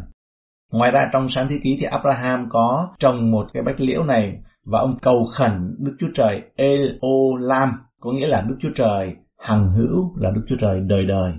Ngoài 0.71 0.91
ra 0.91 1.09
trong 1.13 1.29
sáng 1.29 1.47
thế 1.49 1.59
ký 1.63 1.77
thì 1.79 1.85
Abraham 1.85 2.45
có 2.49 2.87
trồng 2.99 3.31
một 3.31 3.47
cái 3.53 3.63
bách 3.63 3.79
liễu 3.79 4.03
này 4.03 4.37
và 4.65 4.79
ông 4.79 4.97
cầu 5.01 5.25
khẩn 5.33 5.75
Đức 5.79 5.95
Chúa 5.99 6.09
Trời 6.13 6.41
Eolam, 6.55 7.69
có 8.01 8.11
nghĩa 8.11 8.27
là 8.27 8.41
Đức 8.41 8.55
Chúa 8.59 8.71
Trời 8.75 9.15
hằng 9.37 9.69
hữu 9.69 10.17
là 10.17 10.31
Đức 10.31 10.41
Chúa 10.47 10.55
Trời 10.59 10.79
đời 10.79 11.05
đời. 11.05 11.31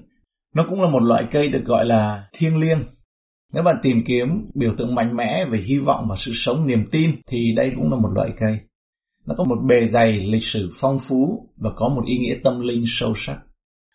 Nó 0.54 0.66
cũng 0.70 0.82
là 0.82 0.90
một 0.90 1.02
loại 1.02 1.24
cây 1.30 1.48
được 1.48 1.64
gọi 1.64 1.84
là 1.84 2.28
thiêng 2.32 2.60
liêng. 2.60 2.78
Nếu 3.54 3.62
bạn 3.62 3.76
tìm 3.82 4.04
kiếm 4.06 4.50
biểu 4.54 4.74
tượng 4.78 4.94
mạnh 4.94 5.16
mẽ 5.16 5.44
về 5.50 5.58
hy 5.58 5.78
vọng 5.78 6.06
và 6.10 6.16
sự 6.18 6.32
sống 6.34 6.66
niềm 6.66 6.88
tin 6.92 7.10
thì 7.26 7.54
đây 7.56 7.72
cũng 7.76 7.92
là 7.92 7.98
một 7.98 8.10
loại 8.14 8.30
cây. 8.40 8.58
Nó 9.28 9.34
có 9.38 9.44
một 9.44 9.58
bề 9.68 9.86
dày 9.86 10.12
lịch 10.12 10.44
sử 10.44 10.70
phong 10.80 10.98
phú 10.98 11.48
và 11.56 11.70
có 11.76 11.88
một 11.88 12.02
ý 12.06 12.18
nghĩa 12.18 12.34
tâm 12.44 12.60
linh 12.60 12.84
sâu 12.86 13.12
sắc. 13.16 13.38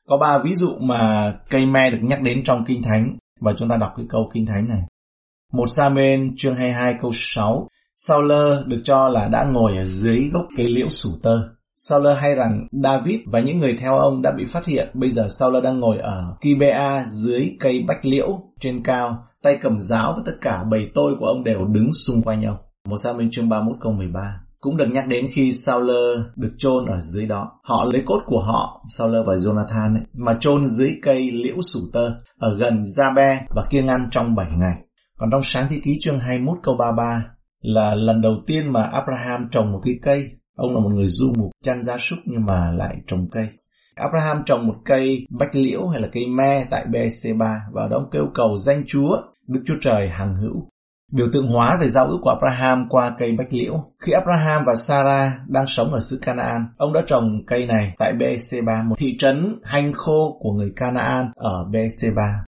Có 0.07 0.17
ba 0.17 0.37
ví 0.37 0.55
dụ 0.55 0.69
mà 0.79 1.33
cây 1.49 1.65
me 1.65 1.89
được 1.91 1.97
nhắc 2.01 2.21
đến 2.21 2.43
trong 2.43 2.65
Kinh 2.65 2.81
Thánh 2.81 3.17
và 3.39 3.53
chúng 3.57 3.69
ta 3.69 3.77
đọc 3.77 3.93
cái 3.97 4.05
câu 4.09 4.29
Kinh 4.33 4.45
Thánh 4.45 4.67
này. 4.67 4.81
Một 5.53 5.67
Sa-men 5.67 6.33
chương 6.37 6.55
22 6.55 6.97
câu 7.01 7.11
6 7.13 7.67
Saul 7.93 8.31
được 8.65 8.81
cho 8.83 9.09
là 9.09 9.27
đã 9.27 9.43
ngồi 9.43 9.77
ở 9.77 9.83
dưới 9.83 10.29
gốc 10.33 10.45
cây 10.57 10.69
liễu 10.69 10.89
sủ 10.89 11.09
tơ. 11.23 11.37
Saul 11.75 12.07
hay 12.13 12.35
rằng 12.35 12.67
David 12.83 13.19
và 13.25 13.39
những 13.39 13.59
người 13.59 13.77
theo 13.79 13.97
ông 13.97 14.21
đã 14.21 14.31
bị 14.37 14.45
phát 14.45 14.65
hiện 14.65 14.89
bây 14.93 15.09
giờ 15.11 15.27
Saul 15.39 15.63
đang 15.63 15.79
ngồi 15.79 15.97
ở 15.97 16.35
Kibea 16.41 17.05
dưới 17.05 17.55
cây 17.59 17.83
bách 17.87 18.05
liễu 18.05 18.39
trên 18.59 18.83
cao, 18.83 19.27
tay 19.41 19.57
cầm 19.61 19.79
giáo 19.79 20.13
và 20.17 20.23
tất 20.25 20.33
cả 20.41 20.63
bầy 20.71 20.91
tôi 20.93 21.15
của 21.19 21.25
ông 21.25 21.43
đều 21.43 21.65
đứng 21.65 21.93
xung 21.93 22.21
quanh 22.21 22.43
ông. 22.43 22.57
Một 22.89 22.97
sa-men 22.97 23.31
chương 23.31 23.49
31 23.49 23.77
câu 23.81 23.91
13 23.91 24.42
cũng 24.63 24.77
được 24.77 24.87
nhắc 24.91 25.07
đến 25.07 25.27
khi 25.31 25.53
Sauler 25.53 26.19
được 26.35 26.51
chôn 26.57 26.85
ở 26.85 26.99
dưới 27.01 27.25
đó. 27.25 27.51
Họ 27.63 27.83
lấy 27.93 28.03
cốt 28.05 28.19
của 28.25 28.39
họ, 28.39 28.85
Sauler 28.89 29.25
và 29.27 29.35
Jonathan 29.35 29.95
ấy, 29.95 30.03
mà 30.13 30.37
chôn 30.39 30.67
dưới 30.67 30.91
cây 31.01 31.31
liễu 31.31 31.61
sủ 31.61 31.79
tơ 31.93 32.05
ở 32.37 32.57
gần 32.57 32.81
Jabe 32.81 33.37
và 33.55 33.65
kiêng 33.69 33.87
ăn 33.87 34.07
trong 34.11 34.35
7 34.35 34.47
ngày. 34.57 34.75
Còn 35.17 35.31
trong 35.31 35.41
sáng 35.43 35.67
thi 35.69 35.81
ký 35.83 35.97
chương 36.01 36.19
21 36.19 36.57
câu 36.63 36.75
33 36.79 37.25
là 37.61 37.95
lần 37.95 38.21
đầu 38.21 38.33
tiên 38.45 38.73
mà 38.73 38.83
Abraham 38.83 39.47
trồng 39.51 39.71
một 39.71 39.81
cái 39.85 39.93
cây. 40.01 40.29
Ông 40.55 40.73
là 40.73 40.79
một 40.79 40.89
người 40.93 41.07
du 41.07 41.33
mục 41.37 41.51
chăn 41.63 41.83
gia 41.83 41.97
súc 41.97 42.19
nhưng 42.25 42.45
mà 42.45 42.71
lại 42.71 42.95
trồng 43.07 43.29
cây. 43.31 43.47
Abraham 43.95 44.43
trồng 44.45 44.67
một 44.67 44.75
cây 44.85 45.27
bách 45.39 45.55
liễu 45.55 45.87
hay 45.87 46.01
là 46.01 46.07
cây 46.11 46.27
me 46.27 46.65
tại 46.69 46.85
BC3 46.91 47.57
và 47.73 47.87
đó 47.87 47.97
ông 47.97 48.09
kêu 48.11 48.25
cầu 48.33 48.57
danh 48.57 48.83
Chúa, 48.87 49.17
Đức 49.47 49.63
Chúa 49.65 49.77
Trời 49.81 50.09
hằng 50.09 50.35
hữu. 50.35 50.69
Biểu 51.15 51.27
tượng 51.33 51.47
hóa 51.47 51.77
về 51.81 51.87
giao 51.87 52.07
ước 52.07 52.17
của 52.21 52.29
Abraham 52.29 52.85
qua 52.89 53.15
cây 53.19 53.35
bách 53.37 53.53
liễu. 53.53 53.73
Khi 53.99 54.11
Abraham 54.11 54.63
và 54.65 54.75
Sarah 54.75 55.31
đang 55.47 55.67
sống 55.67 55.93
ở 55.93 55.99
xứ 55.99 56.19
Canaan, 56.21 56.65
ông 56.77 56.93
đã 56.93 57.01
trồng 57.07 57.45
cây 57.47 57.65
này 57.65 57.93
tại 57.97 58.13
BC3, 58.13 58.89
một 58.89 58.95
thị 58.97 59.15
trấn 59.19 59.59
hanh 59.63 59.93
khô 59.93 60.37
của 60.39 60.51
người 60.51 60.71
Canaan 60.75 61.31
ở 61.35 61.65
BC3. 61.71 62.43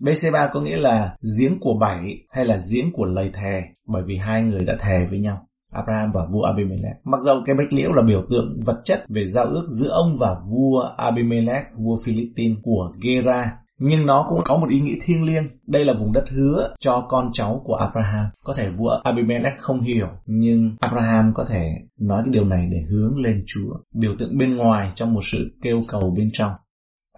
BC3 0.00 0.48
có 0.52 0.60
nghĩa 0.60 0.76
là 0.76 1.16
giếng 1.38 1.60
của 1.60 1.74
bảy 1.80 2.24
hay 2.30 2.44
là 2.44 2.58
giếng 2.72 2.92
của 2.92 3.04
lời 3.04 3.30
thề, 3.34 3.62
bởi 3.88 4.02
vì 4.06 4.16
hai 4.16 4.42
người 4.42 4.64
đã 4.64 4.76
thề 4.78 5.06
với 5.10 5.18
nhau. 5.18 5.46
Abraham 5.72 6.12
và 6.14 6.20
vua 6.32 6.42
Abimelech. 6.42 6.96
Mặc 7.04 7.20
dầu 7.24 7.36
cây 7.46 7.56
bách 7.56 7.72
liễu 7.72 7.92
là 7.92 8.02
biểu 8.02 8.22
tượng 8.30 8.60
vật 8.66 8.80
chất 8.84 9.04
về 9.08 9.26
giao 9.26 9.44
ước 9.44 9.66
giữa 9.68 9.88
ông 9.88 10.16
và 10.18 10.36
vua 10.50 10.80
Abimelech, 10.96 11.64
vua 11.76 11.96
Philippines 12.04 12.58
của 12.62 12.92
Gera, 13.02 13.52
nhưng 13.78 14.06
nó 14.06 14.26
cũng 14.28 14.40
có 14.44 14.56
một 14.56 14.66
ý 14.70 14.80
nghĩa 14.80 14.96
thiêng 15.04 15.26
liêng. 15.26 15.48
Đây 15.66 15.84
là 15.84 15.94
vùng 16.00 16.12
đất 16.12 16.24
hứa 16.30 16.74
cho 16.78 17.06
con 17.08 17.30
cháu 17.32 17.62
của 17.64 17.74
Abraham. 17.74 18.26
Có 18.44 18.54
thể 18.54 18.70
vua 18.70 19.00
Abimelech 19.04 19.58
không 19.58 19.80
hiểu, 19.80 20.08
nhưng 20.26 20.76
Abraham 20.80 21.32
có 21.34 21.44
thể 21.44 21.68
nói 22.00 22.22
cái 22.24 22.32
điều 22.32 22.44
này 22.44 22.68
để 22.72 22.78
hướng 22.90 23.18
lên 23.18 23.44
Chúa. 23.46 23.70
Biểu 23.94 24.12
tượng 24.18 24.38
bên 24.38 24.56
ngoài 24.56 24.92
trong 24.94 25.12
một 25.14 25.24
sự 25.24 25.58
kêu 25.62 25.80
cầu 25.88 26.14
bên 26.16 26.30
trong. 26.32 26.52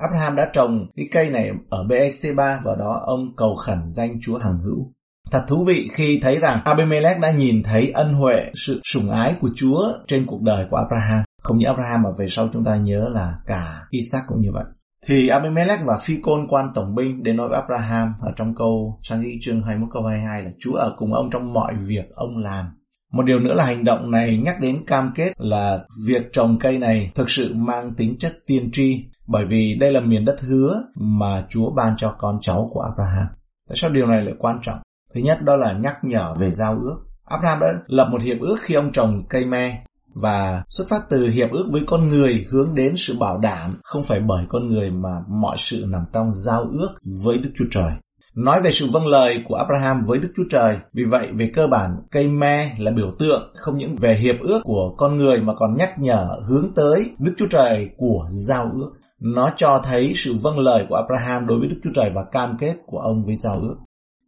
Abraham 0.00 0.36
đã 0.36 0.50
trồng 0.52 0.86
cái 0.96 1.06
cây 1.12 1.30
này 1.30 1.50
ở 1.70 1.84
BEC3 1.84 2.58
và 2.64 2.75
đó 2.78 3.02
ông 3.06 3.36
cầu 3.36 3.54
khẩn 3.54 3.78
danh 3.88 4.20
Chúa 4.20 4.38
hằng 4.38 4.58
hữu. 4.58 4.92
Thật 5.30 5.44
thú 5.48 5.64
vị 5.64 5.88
khi 5.92 6.18
thấy 6.22 6.38
rằng 6.38 6.60
Abimelech 6.64 7.20
đã 7.20 7.30
nhìn 7.30 7.62
thấy 7.62 7.90
ân 7.90 8.14
huệ, 8.14 8.50
sự 8.54 8.80
sủng 8.92 9.10
ái 9.10 9.34
của 9.40 9.48
Chúa 9.54 9.82
trên 10.06 10.26
cuộc 10.26 10.42
đời 10.42 10.66
của 10.70 10.76
Abraham. 10.76 11.25
Không 11.42 11.58
những 11.58 11.68
Abraham 11.68 12.02
mà 12.02 12.10
về 12.18 12.26
sau 12.28 12.48
chúng 12.52 12.64
ta 12.64 12.76
nhớ 12.76 13.08
là 13.10 13.34
cả 13.46 13.86
Isaac 13.90 14.22
cũng 14.28 14.40
như 14.40 14.52
vậy. 14.52 14.64
Thì 15.08 15.28
Abimelech 15.28 15.80
và 15.84 15.98
Phi 16.02 16.14
Côn 16.22 16.46
quan 16.48 16.70
tổng 16.75 16.94
binh 16.94 17.22
đến 17.22 17.36
nói 17.36 17.48
với 17.48 17.60
Abraham 17.60 18.14
ở 18.20 18.32
trong 18.36 18.54
câu 18.54 18.98
sang 19.02 19.20
ghi 19.20 19.38
chương 19.40 19.62
21 19.62 19.88
câu 19.92 20.02
22 20.06 20.42
là 20.42 20.50
Chúa 20.58 20.75
ở 20.75 20.94
cùng 20.98 21.14
ông 21.14 21.30
trong 21.32 21.52
mọi 21.52 21.75
việc 21.86 22.10
ông 22.14 22.38
làm. 22.38 22.66
Một 23.12 23.22
điều 23.22 23.38
nữa 23.38 23.54
là 23.54 23.64
hành 23.64 23.84
động 23.84 24.10
này 24.10 24.36
nhắc 24.44 24.56
đến 24.60 24.84
cam 24.86 25.12
kết 25.14 25.32
là 25.38 25.78
việc 26.06 26.22
trồng 26.32 26.58
cây 26.58 26.78
này 26.78 27.10
thực 27.14 27.30
sự 27.30 27.54
mang 27.54 27.94
tính 27.94 28.18
chất 28.18 28.32
tiên 28.46 28.70
tri, 28.72 29.04
bởi 29.26 29.44
vì 29.48 29.76
đây 29.80 29.92
là 29.92 30.00
miền 30.00 30.25
đất 30.25 30.36
hứa 30.40 30.82
mà 30.94 31.46
Chúa 31.48 31.70
ban 31.70 31.96
cho 31.96 32.14
con 32.18 32.38
cháu 32.40 32.70
của 32.72 32.80
Abraham. 32.80 33.26
Tại 33.68 33.76
sao 33.76 33.90
điều 33.90 34.06
này 34.06 34.22
lại 34.22 34.34
quan 34.38 34.58
trọng? 34.62 34.78
Thứ 35.14 35.20
nhất, 35.20 35.42
đó 35.42 35.56
là 35.56 35.72
nhắc 35.72 35.96
nhở 36.02 36.34
về 36.34 36.50
giao 36.50 36.78
ước. 36.82 36.96
Abraham 37.25 37.60
đã 37.60 37.75
lập 37.86 38.08
một 38.12 38.22
hiệp 38.22 38.40
ước 38.40 38.56
khi 38.60 38.75
ông 38.75 38.92
trồng 38.92 39.22
cây 39.28 39.46
me 39.46 39.84
và 40.23 40.62
xuất 40.68 40.88
phát 40.90 41.00
từ 41.11 41.28
hiệp 41.28 41.50
ước 41.50 41.68
với 41.73 41.82
con 41.87 42.08
người 42.08 42.46
hướng 42.50 42.75
đến 42.75 42.94
sự 42.96 43.16
bảo 43.20 43.38
đảm 43.38 43.80
không 43.82 44.02
phải 44.02 44.20
bởi 44.20 44.44
con 44.49 44.66
người 44.68 44.90
mà 44.90 45.11
mọi 45.28 45.56
sự 45.58 45.85
nằm 45.88 46.02
trong 46.12 46.32
giao 46.32 46.66
ước 46.73 46.88
với 47.25 47.38
Đức 47.38 47.50
Chúa 47.58 47.64
Trời. 47.70 47.90
Nói 48.37 48.61
về 48.62 48.70
sự 48.73 48.87
vâng 48.92 49.06
lời 49.06 49.44
của 49.49 49.54
Abraham 49.54 50.00
với 50.06 50.18
Đức 50.18 50.28
Chúa 50.37 50.42
Trời, 50.50 50.76
vì 50.92 51.04
vậy 51.04 51.28
về 51.32 51.50
cơ 51.54 51.66
bản 51.66 51.90
cây 52.11 52.28
me 52.28 52.70
là 52.78 52.90
biểu 52.90 53.12
tượng 53.18 53.50
không 53.54 53.78
những 53.78 53.94
về 54.00 54.14
hiệp 54.14 54.37
ước 54.40 54.61
của 54.64 54.94
con 54.96 55.16
người 55.16 55.40
mà 55.40 55.54
còn 55.54 55.76
nhắc 55.76 55.99
nhở 55.99 56.28
hướng 56.49 56.75
tới 56.75 57.11
Đức 57.18 57.32
Chúa 57.37 57.46
Trời 57.50 57.88
của 57.96 58.28
giao 58.30 58.70
ước. 58.75 58.90
Nó 59.20 59.50
cho 59.56 59.80
thấy 59.85 60.12
sự 60.16 60.35
vâng 60.42 60.58
lời 60.58 60.87
của 60.88 60.94
Abraham 60.94 61.46
đối 61.46 61.58
với 61.58 61.68
Đức 61.68 61.76
Chúa 61.85 61.90
Trời 61.94 62.11
và 62.14 62.25
cam 62.32 62.56
kết 62.61 62.76
của 62.87 62.99
ông 62.99 63.25
với 63.25 63.35
giao 63.37 63.61
ước. 63.61 63.76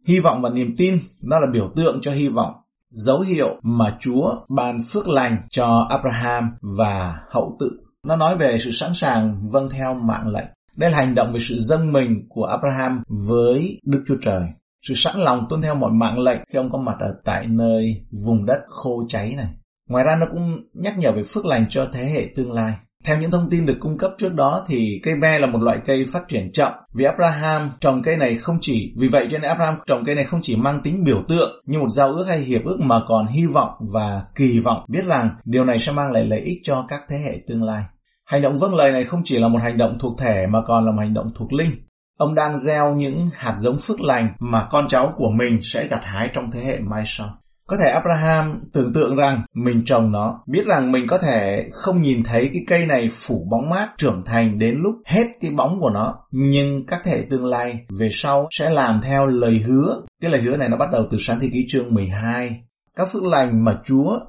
Hy 0.07 0.19
vọng 0.19 0.41
và 0.41 0.49
niềm 0.49 0.75
tin, 0.77 0.99
nó 1.23 1.39
là 1.39 1.47
biểu 1.53 1.71
tượng 1.75 1.99
cho 2.01 2.11
hy 2.11 2.27
vọng, 2.27 2.53
dấu 2.91 3.19
hiệu 3.19 3.59
mà 3.61 3.97
Chúa 3.99 4.35
ban 4.49 4.79
phước 4.89 5.07
lành 5.07 5.37
cho 5.49 5.87
Abraham 5.89 6.49
và 6.77 7.19
hậu 7.29 7.57
tự. 7.59 7.71
Nó 8.05 8.15
nói 8.15 8.37
về 8.37 8.57
sự 8.63 8.71
sẵn 8.71 8.93
sàng 8.93 9.47
vâng 9.51 9.69
theo 9.69 9.93
mạng 9.93 10.27
lệnh. 10.27 10.47
Đây 10.75 10.91
là 10.91 10.97
hành 10.97 11.15
động 11.15 11.33
về 11.33 11.39
sự 11.49 11.55
dâng 11.59 11.91
mình 11.91 12.25
của 12.29 12.43
Abraham 12.43 13.03
với 13.27 13.79
Đức 13.85 14.03
Chúa 14.07 14.17
Trời. 14.21 14.41
Sự 14.87 14.93
sẵn 14.93 15.15
lòng 15.17 15.45
tuân 15.49 15.61
theo 15.61 15.75
mọi 15.75 15.91
mạng 15.91 16.19
lệnh 16.19 16.39
khi 16.49 16.57
ông 16.57 16.71
có 16.71 16.77
mặt 16.77 16.95
ở 16.99 17.15
tại 17.25 17.47
nơi 17.47 18.05
vùng 18.25 18.45
đất 18.45 18.59
khô 18.67 19.05
cháy 19.07 19.35
này. 19.37 19.47
Ngoài 19.89 20.03
ra 20.03 20.15
nó 20.15 20.25
cũng 20.31 20.63
nhắc 20.73 20.97
nhở 20.97 21.11
về 21.11 21.23
phước 21.23 21.45
lành 21.45 21.65
cho 21.69 21.87
thế 21.91 22.05
hệ 22.05 22.27
tương 22.35 22.51
lai. 22.51 22.73
Theo 23.05 23.17
những 23.17 23.31
thông 23.31 23.49
tin 23.49 23.65
được 23.65 23.77
cung 23.79 23.97
cấp 23.97 24.11
trước 24.17 24.33
đó 24.33 24.65
thì 24.67 24.99
cây 25.03 25.15
me 25.15 25.39
là 25.39 25.47
một 25.47 25.61
loại 25.61 25.77
cây 25.85 26.05
phát 26.13 26.27
triển 26.27 26.51
chậm. 26.51 26.71
Vì 26.93 27.05
Abraham 27.05 27.71
trồng 27.79 28.01
cây 28.03 28.17
này 28.17 28.37
không 28.37 28.57
chỉ, 28.61 28.93
vì 28.97 29.07
vậy 29.07 29.27
cho 29.31 29.37
nên 29.37 29.49
Abraham 29.49 29.75
trồng 29.85 30.05
cây 30.05 30.15
này 30.15 30.25
không 30.25 30.39
chỉ 30.43 30.55
mang 30.55 30.81
tính 30.83 31.03
biểu 31.03 31.23
tượng 31.27 31.61
như 31.65 31.79
một 31.79 31.89
giao 31.89 32.09
ước 32.09 32.25
hay 32.27 32.39
hiệp 32.39 32.63
ước 32.65 32.77
mà 32.79 32.99
còn 33.07 33.27
hy 33.27 33.45
vọng 33.45 33.69
và 33.93 34.23
kỳ 34.35 34.59
vọng 34.59 34.85
biết 34.87 35.05
rằng 35.05 35.29
điều 35.45 35.63
này 35.63 35.79
sẽ 35.79 35.91
mang 35.91 36.11
lại 36.11 36.25
lợi 36.25 36.39
ích 36.39 36.57
cho 36.63 36.85
các 36.87 37.01
thế 37.09 37.17
hệ 37.17 37.39
tương 37.47 37.63
lai. 37.63 37.83
Hành 38.25 38.41
động 38.41 38.55
vâng 38.55 38.75
lời 38.75 38.91
này 38.91 39.03
không 39.03 39.21
chỉ 39.25 39.39
là 39.39 39.47
một 39.47 39.61
hành 39.61 39.77
động 39.77 39.97
thuộc 39.99 40.19
thể 40.19 40.47
mà 40.47 40.59
còn 40.67 40.85
là 40.85 40.91
một 40.91 40.99
hành 40.99 41.13
động 41.13 41.31
thuộc 41.35 41.53
linh. 41.53 41.71
Ông 42.17 42.35
đang 42.35 42.59
gieo 42.59 42.95
những 42.95 43.27
hạt 43.33 43.55
giống 43.59 43.77
phước 43.77 44.01
lành 44.01 44.33
mà 44.39 44.67
con 44.71 44.87
cháu 44.87 45.13
của 45.15 45.29
mình 45.29 45.59
sẽ 45.61 45.87
gặt 45.87 46.01
hái 46.03 46.29
trong 46.33 46.51
thế 46.51 46.63
hệ 46.63 46.79
mai 46.79 47.03
sau. 47.05 47.37
Có 47.69 47.77
thể 47.77 47.89
Abraham 47.89 48.59
tưởng 48.73 48.93
tượng 48.93 49.15
rằng 49.15 49.41
mình 49.53 49.81
trồng 49.85 50.11
nó, 50.11 50.39
biết 50.47 50.65
rằng 50.65 50.91
mình 50.91 51.07
có 51.07 51.17
thể 51.17 51.69
không 51.71 52.01
nhìn 52.01 52.23
thấy 52.23 52.49
cái 52.53 52.63
cây 52.67 52.85
này 52.85 53.09
phủ 53.13 53.47
bóng 53.51 53.69
mát 53.69 53.89
trưởng 53.97 54.23
thành 54.25 54.59
đến 54.59 54.75
lúc 54.79 54.95
hết 55.05 55.27
cái 55.41 55.51
bóng 55.51 55.79
của 55.81 55.89
nó, 55.89 56.15
nhưng 56.31 56.85
các 56.85 57.01
thể 57.03 57.25
tương 57.29 57.45
lai 57.45 57.85
về 57.99 58.09
sau 58.11 58.47
sẽ 58.59 58.69
làm 58.69 58.99
theo 59.03 59.25
lời 59.25 59.59
hứa. 59.67 60.01
Cái 60.21 60.31
lời 60.31 60.41
hứa 60.41 60.57
này 60.57 60.69
nó 60.69 60.77
bắt 60.77 60.89
đầu 60.91 61.07
từ 61.11 61.17
sáng 61.19 61.39
thế 61.39 61.49
ký 61.53 61.65
chương 61.69 61.93
12. 61.93 62.61
Các 62.95 63.07
phước 63.11 63.23
lành 63.23 63.65
mà 63.65 63.79
Chúa 63.85 64.19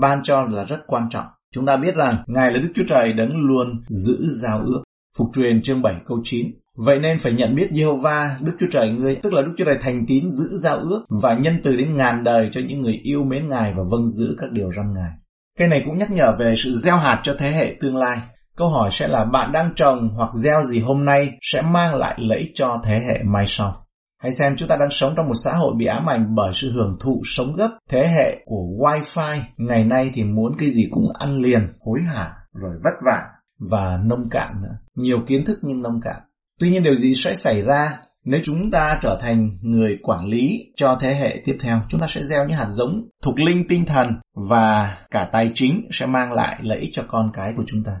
ban 0.00 0.22
cho 0.22 0.42
là 0.50 0.64
rất 0.64 0.78
quan 0.86 1.08
trọng. 1.10 1.26
Chúng 1.54 1.66
ta 1.66 1.76
biết 1.76 1.96
rằng 1.96 2.24
Ngài 2.26 2.46
là 2.50 2.58
Đức 2.62 2.72
Chúa 2.74 2.84
Trời 2.88 3.12
đấng 3.12 3.46
luôn 3.46 3.82
giữ 3.88 4.18
giao 4.30 4.62
ước. 4.66 4.82
Phục 5.18 5.28
truyền 5.34 5.62
chương 5.62 5.82
7 5.82 5.94
câu 6.06 6.18
9. 6.24 6.46
Vậy 6.86 6.98
nên 6.98 7.18
phải 7.18 7.32
nhận 7.32 7.54
biết 7.54 7.70
Jehovah, 7.70 8.28
Đức 8.40 8.52
Chúa 8.60 8.66
Trời 8.70 8.90
ngươi, 8.90 9.16
tức 9.16 9.32
là 9.32 9.42
Đức 9.42 9.52
Chúa 9.58 9.64
Trời 9.64 9.76
thành 9.80 10.06
tín 10.06 10.30
giữ 10.30 10.48
giao 10.62 10.76
ước 10.76 11.04
và 11.22 11.34
nhân 11.34 11.60
từ 11.62 11.76
đến 11.76 11.96
ngàn 11.96 12.24
đời 12.24 12.48
cho 12.52 12.60
những 12.68 12.80
người 12.80 13.00
yêu 13.02 13.24
mến 13.24 13.48
Ngài 13.48 13.72
và 13.76 13.82
vâng 13.90 14.08
giữ 14.08 14.36
các 14.38 14.52
điều 14.52 14.70
răn 14.76 14.94
Ngài. 14.94 15.10
Cái 15.58 15.68
này 15.68 15.82
cũng 15.86 15.98
nhắc 15.98 16.10
nhở 16.10 16.36
về 16.38 16.54
sự 16.56 16.72
gieo 16.72 16.96
hạt 16.96 17.20
cho 17.22 17.34
thế 17.38 17.50
hệ 17.50 17.76
tương 17.80 17.96
lai. 17.96 18.18
Câu 18.56 18.68
hỏi 18.68 18.88
sẽ 18.92 19.08
là 19.08 19.24
bạn 19.24 19.52
đang 19.52 19.74
trồng 19.76 20.08
hoặc 20.16 20.30
gieo 20.34 20.62
gì 20.62 20.80
hôm 20.80 21.04
nay 21.04 21.32
sẽ 21.42 21.62
mang 21.62 21.94
lại 21.94 22.14
lợi 22.18 22.38
ích 22.38 22.50
cho 22.54 22.80
thế 22.84 22.98
hệ 22.98 23.22
mai 23.22 23.44
sau. 23.46 23.86
Hãy 24.22 24.32
xem 24.32 24.56
chúng 24.56 24.68
ta 24.68 24.76
đang 24.76 24.90
sống 24.90 25.14
trong 25.16 25.26
một 25.26 25.34
xã 25.44 25.52
hội 25.52 25.74
bị 25.76 25.86
ám 25.86 26.06
ảnh 26.06 26.34
bởi 26.34 26.50
sự 26.54 26.72
hưởng 26.72 26.96
thụ 27.00 27.22
sống 27.24 27.56
gấp. 27.56 27.70
Thế 27.90 28.08
hệ 28.08 28.42
của 28.44 28.64
Wi-Fi 28.78 29.38
ngày 29.56 29.84
nay 29.84 30.10
thì 30.14 30.24
muốn 30.24 30.52
cái 30.58 30.70
gì 30.70 30.88
cũng 30.90 31.08
ăn 31.18 31.36
liền, 31.36 31.68
hối 31.80 32.00
hả, 32.14 32.34
rồi 32.54 32.72
vất 32.84 32.94
vả 33.06 33.22
và 33.70 33.98
nông 34.04 34.28
cạn 34.30 34.62
nữa. 34.62 34.76
Nhiều 34.96 35.18
kiến 35.26 35.44
thức 35.44 35.58
nhưng 35.62 35.82
nông 35.82 36.00
cạn. 36.04 36.16
Tuy 36.60 36.70
nhiên 36.70 36.82
điều 36.82 36.94
gì 36.94 37.14
sẽ 37.14 37.34
xảy 37.34 37.62
ra 37.62 37.98
nếu 38.24 38.40
chúng 38.44 38.70
ta 38.70 38.98
trở 39.02 39.18
thành 39.20 39.58
người 39.62 39.98
quản 40.02 40.26
lý 40.26 40.72
cho 40.76 40.98
thế 41.00 41.14
hệ 41.14 41.42
tiếp 41.44 41.56
theo? 41.62 41.80
Chúng 41.88 42.00
ta 42.00 42.06
sẽ 42.10 42.20
gieo 42.24 42.44
những 42.44 42.58
hạt 42.58 42.68
giống 42.70 43.08
thuộc 43.24 43.38
linh 43.38 43.68
tinh 43.68 43.84
thần 43.84 44.08
và 44.50 44.98
cả 45.10 45.28
tài 45.32 45.50
chính 45.54 45.88
sẽ 45.90 46.06
mang 46.06 46.32
lại 46.32 46.58
lợi 46.62 46.78
ích 46.78 46.90
cho 46.92 47.02
con 47.08 47.30
cái 47.34 47.52
của 47.56 47.64
chúng 47.66 47.84
ta. 47.84 47.92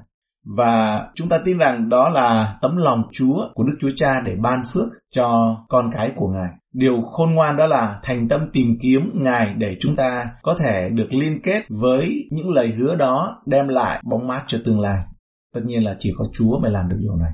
Và 0.56 1.02
chúng 1.14 1.28
ta 1.28 1.38
tin 1.44 1.58
rằng 1.58 1.88
đó 1.88 2.08
là 2.08 2.54
tấm 2.62 2.76
lòng 2.76 3.02
Chúa 3.12 3.48
của 3.54 3.64
Đức 3.64 3.76
Chúa 3.80 3.90
Cha 3.96 4.20
để 4.20 4.36
ban 4.42 4.62
phước 4.72 4.88
cho 5.14 5.56
con 5.68 5.90
cái 5.94 6.12
của 6.16 6.28
Ngài. 6.28 6.48
Điều 6.74 7.02
khôn 7.12 7.34
ngoan 7.34 7.56
đó 7.56 7.66
là 7.66 7.98
thành 8.02 8.28
tâm 8.28 8.40
tìm 8.52 8.78
kiếm 8.82 9.10
Ngài 9.14 9.54
để 9.54 9.76
chúng 9.80 9.96
ta 9.96 10.30
có 10.42 10.56
thể 10.58 10.88
được 10.92 11.08
liên 11.10 11.40
kết 11.42 11.62
với 11.68 12.28
những 12.30 12.50
lời 12.50 12.68
hứa 12.68 12.96
đó 12.96 13.42
đem 13.46 13.68
lại 13.68 14.02
bóng 14.10 14.26
mát 14.26 14.44
cho 14.46 14.58
tương 14.64 14.80
lai. 14.80 14.98
Tất 15.54 15.60
nhiên 15.64 15.84
là 15.84 15.96
chỉ 15.98 16.12
có 16.16 16.24
Chúa 16.32 16.60
mới 16.62 16.70
làm 16.70 16.88
được 16.88 16.96
điều 17.00 17.16
này. 17.16 17.30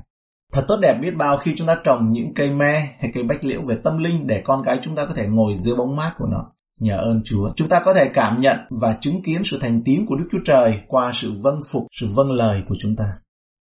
Thật 0.53 0.65
tốt 0.67 0.77
đẹp 0.81 0.97
biết 1.01 1.15
bao 1.17 1.37
khi 1.37 1.53
chúng 1.57 1.67
ta 1.67 1.77
trồng 1.83 2.11
những 2.11 2.33
cây 2.33 2.51
me 2.51 2.95
hay 2.99 3.11
cây 3.13 3.23
bách 3.23 3.43
liễu 3.43 3.61
về 3.69 3.75
tâm 3.83 3.97
linh 3.97 4.27
để 4.27 4.41
con 4.45 4.61
cái 4.65 4.79
chúng 4.83 4.95
ta 4.95 5.05
có 5.05 5.13
thể 5.13 5.27
ngồi 5.27 5.53
dưới 5.55 5.75
bóng 5.75 5.95
mát 5.95 6.13
của 6.17 6.25
nó. 6.31 6.51
Nhờ 6.79 6.97
ơn 6.97 7.21
Chúa, 7.25 7.51
chúng 7.55 7.69
ta 7.69 7.81
có 7.85 7.93
thể 7.93 8.09
cảm 8.13 8.41
nhận 8.41 8.57
và 8.69 8.97
chứng 9.01 9.21
kiến 9.21 9.41
sự 9.43 9.59
thành 9.61 9.81
tín 9.85 10.05
của 10.05 10.15
Đức 10.15 10.27
Chúa 10.31 10.39
Trời 10.45 10.79
qua 10.87 11.11
sự 11.13 11.31
vâng 11.41 11.61
phục, 11.71 11.83
sự 11.99 12.07
vâng 12.15 12.31
lời 12.31 12.61
của 12.67 12.75
chúng 12.79 12.95
ta. 12.95 13.05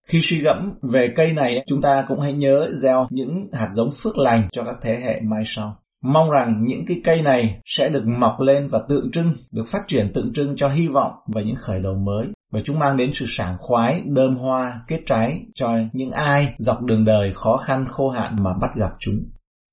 Khi 0.09 0.21
suy 0.23 0.38
gẫm 0.40 0.73
về 0.93 1.09
cây 1.16 1.33
này, 1.33 1.64
chúng 1.66 1.83
ta 1.83 2.05
cũng 2.09 2.21
hãy 2.21 2.33
nhớ 2.33 2.69
gieo 2.83 3.07
những 3.11 3.49
hạt 3.52 3.69
giống 3.73 3.90
phước 4.02 4.19
lành 4.19 4.49
cho 4.52 4.64
các 4.64 4.75
thế 4.83 4.97
hệ 5.05 5.21
mai 5.21 5.43
sau. 5.47 5.76
Mong 6.12 6.30
rằng 6.30 6.64
những 6.66 6.84
cái 6.86 7.00
cây 7.04 7.22
này 7.22 7.60
sẽ 7.64 7.88
được 7.88 8.04
mọc 8.18 8.40
lên 8.40 8.68
và 8.68 8.80
tượng 8.88 9.10
trưng, 9.10 9.32
được 9.52 9.64
phát 9.72 9.82
triển 9.86 10.12
tượng 10.14 10.32
trưng 10.32 10.56
cho 10.56 10.68
hy 10.68 10.88
vọng 10.88 11.12
và 11.26 11.40
những 11.40 11.56
khởi 11.56 11.80
đầu 11.80 11.94
mới 11.94 12.26
và 12.52 12.60
chúng 12.64 12.78
mang 12.78 12.96
đến 12.96 13.12
sự 13.12 13.25
sảng 13.28 13.56
khoái, 13.58 14.02
đơm 14.06 14.36
hoa, 14.36 14.80
kết 14.88 15.00
trái 15.06 15.40
cho 15.54 15.78
những 15.92 16.10
ai 16.10 16.54
dọc 16.58 16.82
đường 16.82 17.04
đời 17.04 17.32
khó 17.34 17.56
khăn 17.56 17.84
khô 17.90 18.08
hạn 18.08 18.36
mà 18.42 18.50
bắt 18.60 18.70
gặp 18.75 18.90
chúng. 18.98 19.14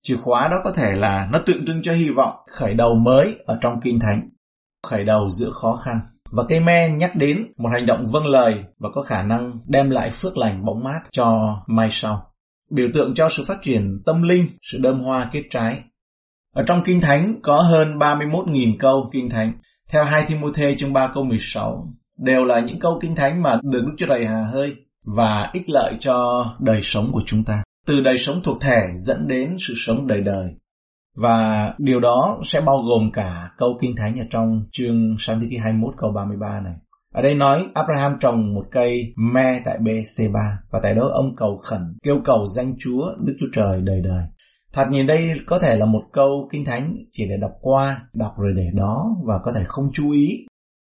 Chìa 0.04 0.16
khóa 0.24 0.48
đó 0.48 0.62
có 0.64 0.72
thể 0.72 0.92
là 0.96 1.30
nó 1.32 1.40
tượng 1.46 1.66
trưng 1.66 1.82
cho 1.84 1.94
hy 1.94 2.10
vọng 2.10 2.36
khởi 2.52 2.74
đầu 2.74 2.96
mới 2.96 3.36
ở 3.46 3.58
trong 3.62 3.74
kinh 3.84 4.00
thánh, 4.00 4.30
khởi 4.88 5.04
đầu 5.04 5.30
giữa 5.30 5.52
khó 5.52 5.76
khăn. 5.76 6.00
Và 6.32 6.44
cây 6.50 6.60
me 6.60 6.90
nhắc 6.90 7.12
đến 7.16 7.38
một 7.58 7.70
hành 7.74 7.86
động 7.86 8.06
vâng 8.12 8.26
lời 8.26 8.64
và 8.80 8.90
có 8.94 9.04
khả 9.04 9.22
năng 9.22 9.60
đem 9.68 9.90
lại 9.90 10.10
phước 10.10 10.38
lành 10.38 10.66
bóng 10.66 10.84
mát 10.84 11.00
cho 11.12 11.40
mai 11.68 11.90
sau. 11.92 12.28
Biểu 12.72 12.88
tượng 12.94 13.14
cho 13.14 13.30
sự 13.30 13.44
phát 13.48 13.58
triển 13.62 14.02
tâm 14.06 14.22
linh, 14.22 14.48
sự 14.72 14.78
đơm 14.82 15.00
hoa 15.00 15.30
kết 15.32 15.44
trái. 15.50 15.82
Ở 16.54 16.64
trong 16.68 16.82
Kinh 16.86 17.02
Thánh 17.02 17.40
có 17.44 17.62
hơn 17.62 17.98
31.000 17.98 18.76
câu 18.80 19.10
Kinh 19.12 19.30
Thánh 19.30 19.54
theo 19.92 20.04
2 20.04 20.26
Timothy 20.30 20.76
chương 20.78 20.94
3 20.94 21.12
câu 21.14 21.24
16 21.24 21.88
đều 22.18 22.44
là 22.44 22.60
những 22.60 22.80
câu 22.80 23.00
kinh 23.02 23.16
thánh 23.16 23.42
mà 23.42 23.60
được 23.64 23.82
Đức 23.86 23.94
Chúa 23.98 24.06
Trời 24.10 24.26
hà 24.26 24.44
hơi 24.44 24.76
và 25.16 25.50
ích 25.54 25.70
lợi 25.70 25.98
cho 26.00 26.46
đời 26.60 26.80
sống 26.84 27.10
của 27.14 27.22
chúng 27.26 27.44
ta. 27.44 27.64
Từ 27.88 28.02
đời 28.02 28.18
sống 28.18 28.42
thuộc 28.44 28.62
thể 28.62 28.78
dẫn 28.96 29.28
đến 29.28 29.56
sự 29.68 29.74
sống 29.78 30.08
đời 30.08 30.22
đời. 30.22 30.50
Và 31.22 31.70
điều 31.78 32.00
đó 32.00 32.40
sẽ 32.44 32.62
bao 32.62 32.78
gồm 32.90 33.12
cả 33.12 33.50
câu 33.58 33.78
kinh 33.82 33.96
thánh 33.96 34.20
ở 34.20 34.26
trong 34.30 34.64
chương 34.72 35.16
sáng 35.20 35.42
thế 35.42 35.48
ký 35.50 35.58
21 35.58 35.94
câu 35.98 36.12
33 36.12 36.62
này. 36.62 36.74
Ở 37.14 37.22
đây 37.22 37.36
nói 37.36 37.66
Abraham 37.74 38.18
trồng 38.20 38.54
một 38.54 38.66
cây 38.72 39.14
me 39.34 39.62
tại 39.66 39.78
BC3 39.80 40.56
và 40.72 40.80
tại 40.84 40.96
đó 40.96 41.10
ông 41.14 41.36
cầu 41.38 41.58
khẩn, 41.64 41.82
kêu 42.04 42.22
cầu 42.26 42.48
danh 42.48 42.76
Chúa 42.80 43.04
Đức 43.20 43.34
Chúa 43.40 43.48
Trời 43.54 43.82
đời 43.82 44.02
đời. 44.04 44.24
Thật 44.74 44.88
nhìn 44.92 45.08
đây 45.08 45.30
có 45.46 45.60
thể 45.60 45.76
là 45.76 45.86
một 45.86 46.02
câu 46.14 46.50
kinh 46.52 46.66
thánh 46.66 46.96
chỉ 47.12 47.26
để 47.30 47.38
đọc 47.42 47.52
qua, 47.62 48.02
đọc 48.14 48.34
rồi 48.38 48.54
để 48.56 48.70
đó 48.74 49.16
và 49.24 49.40
có 49.44 49.52
thể 49.52 49.64
không 49.66 49.86
chú 49.94 50.12
ý. 50.12 50.46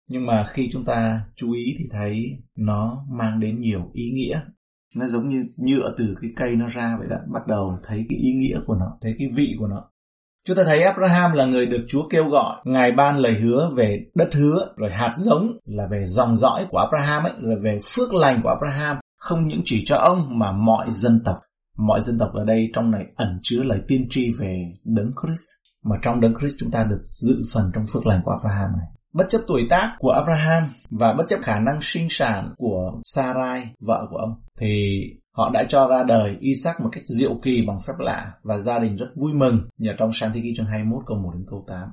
Nhưng 0.09 0.25
mà 0.25 0.45
khi 0.49 0.69
chúng 0.71 0.85
ta 0.85 1.21
chú 1.35 1.51
ý 1.51 1.75
thì 1.79 1.85
thấy 1.91 2.25
nó 2.57 3.05
mang 3.09 3.39
đến 3.39 3.57
nhiều 3.57 3.89
ý 3.93 4.11
nghĩa. 4.11 4.39
Nó 4.95 5.05
giống 5.05 5.27
như 5.27 5.45
nhựa 5.57 5.93
từ 5.97 6.15
cái 6.21 6.31
cây 6.35 6.55
nó 6.55 6.67
ra 6.67 6.95
vậy 6.99 7.07
đó, 7.09 7.17
bắt 7.33 7.47
đầu 7.47 7.79
thấy 7.83 8.05
cái 8.09 8.19
ý 8.19 8.31
nghĩa 8.33 8.59
của 8.65 8.75
nó, 8.75 8.97
thấy 9.01 9.15
cái 9.19 9.27
vị 9.35 9.55
của 9.59 9.67
nó. 9.67 9.83
Chúng 10.47 10.57
ta 10.57 10.63
thấy 10.65 10.81
Abraham 10.81 11.31
là 11.31 11.45
người 11.45 11.65
được 11.65 11.85
Chúa 11.87 12.09
kêu 12.09 12.29
gọi, 12.29 12.55
Ngài 12.65 12.91
ban 12.91 13.17
lời 13.17 13.33
hứa 13.33 13.69
về 13.75 13.99
đất 14.15 14.33
hứa, 14.33 14.67
rồi 14.75 14.91
hạt 14.91 15.13
giống 15.17 15.57
là 15.65 15.87
về 15.91 16.05
dòng 16.05 16.35
dõi 16.35 16.65
của 16.69 16.77
Abraham 16.77 17.23
ấy, 17.23 17.33
rồi 17.41 17.59
về 17.63 17.79
phước 17.95 18.13
lành 18.13 18.39
của 18.43 18.49
Abraham, 18.49 18.97
không 19.17 19.47
những 19.47 19.61
chỉ 19.65 19.83
cho 19.85 19.95
ông 19.95 20.39
mà 20.39 20.51
mọi 20.51 20.85
dân 20.89 21.21
tộc. 21.25 21.35
Mọi 21.77 22.01
dân 22.01 22.19
tộc 22.19 22.29
ở 22.33 22.43
đây 22.43 22.69
trong 22.73 22.91
này 22.91 23.05
ẩn 23.15 23.39
chứa 23.41 23.63
lời 23.63 23.79
tiên 23.87 24.07
tri 24.09 24.31
về 24.39 24.73
đấng 24.83 25.11
Christ, 25.21 25.45
mà 25.83 25.95
trong 26.01 26.19
đấng 26.21 26.33
Christ 26.39 26.55
chúng 26.59 26.71
ta 26.71 26.83
được 26.83 27.01
dự 27.03 27.41
phần 27.53 27.71
trong 27.73 27.85
phước 27.93 28.05
lành 28.05 28.21
của 28.23 28.31
Abraham 28.31 28.71
này. 28.77 28.87
Bất 29.13 29.29
chấp 29.29 29.41
tuổi 29.47 29.67
tác 29.69 29.95
của 29.99 30.11
Abraham 30.11 30.63
và 30.89 31.13
bất 31.17 31.23
chấp 31.29 31.39
khả 31.41 31.59
năng 31.59 31.79
sinh 31.81 32.07
sản 32.09 32.53
của 32.57 33.01
Sarai, 33.03 33.73
vợ 33.79 34.07
của 34.09 34.17
ông, 34.17 34.33
thì 34.59 35.01
Họ 35.37 35.49
đã 35.53 35.65
cho 35.69 35.87
ra 35.87 36.03
đời 36.03 36.37
Isaac 36.39 36.81
một 36.81 36.89
cách 36.91 37.03
diệu 37.05 37.39
kỳ 37.41 37.65
bằng 37.67 37.79
phép 37.87 37.93
lạ 37.99 38.33
và 38.43 38.57
gia 38.57 38.79
đình 38.79 38.95
rất 38.95 39.05
vui 39.21 39.33
mừng 39.33 39.67
nhờ 39.77 39.93
trong 39.97 40.09
sáng 40.13 40.31
thế 40.33 40.41
ký 40.43 40.53
chương 40.57 40.65
21 40.65 41.03
câu 41.05 41.17
1 41.17 41.31
đến 41.33 41.45
câu 41.49 41.65
8. 41.67 41.89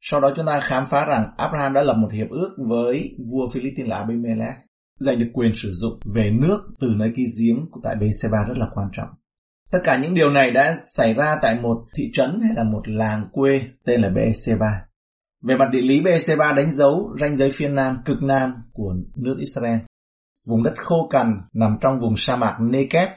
Sau 0.00 0.20
đó 0.20 0.32
chúng 0.36 0.46
ta 0.46 0.60
khám 0.60 0.84
phá 0.86 1.04
rằng 1.04 1.32
Abraham 1.36 1.72
đã 1.72 1.82
lập 1.82 1.94
một 1.94 2.12
hiệp 2.12 2.30
ước 2.30 2.56
với 2.68 3.16
vua 3.30 3.48
Philippines 3.52 3.90
là 3.90 3.96
Abimelech, 3.96 4.54
giành 5.00 5.18
được 5.18 5.30
quyền 5.32 5.52
sử 5.54 5.72
dụng 5.72 6.00
về 6.14 6.30
nước 6.40 6.60
từ 6.80 6.88
nơi 6.96 7.12
kia 7.16 7.26
giếng 7.40 7.66
tại 7.82 7.96
Beersheba 8.00 8.38
rất 8.48 8.58
là 8.58 8.66
quan 8.74 8.88
trọng. 8.92 9.08
Tất 9.70 9.78
cả 9.84 9.98
những 10.02 10.14
điều 10.14 10.30
này 10.30 10.50
đã 10.50 10.76
xảy 10.96 11.14
ra 11.14 11.38
tại 11.42 11.60
một 11.62 11.84
thị 11.94 12.10
trấn 12.12 12.40
hay 12.42 12.52
là 12.56 12.64
một 12.64 12.88
làng 12.88 13.22
quê 13.32 13.60
tên 13.84 14.00
là 14.00 14.08
Beersheba. 14.08 14.82
Về 15.42 15.54
mặt 15.58 15.68
địa 15.72 15.80
lý, 15.80 16.00
Beersheba 16.00 16.52
đánh 16.52 16.72
dấu 16.72 17.16
ranh 17.20 17.36
giới 17.36 17.50
phía 17.50 17.68
nam, 17.68 18.02
cực 18.04 18.22
nam 18.22 18.54
của 18.72 18.94
nước 19.16 19.36
Israel. 19.38 19.78
Vùng 20.46 20.62
đất 20.62 20.74
khô 20.76 21.08
cằn 21.10 21.40
nằm 21.52 21.76
trong 21.80 21.98
vùng 22.00 22.16
sa 22.16 22.36
mạc 22.36 22.56
Negev. 22.60 23.08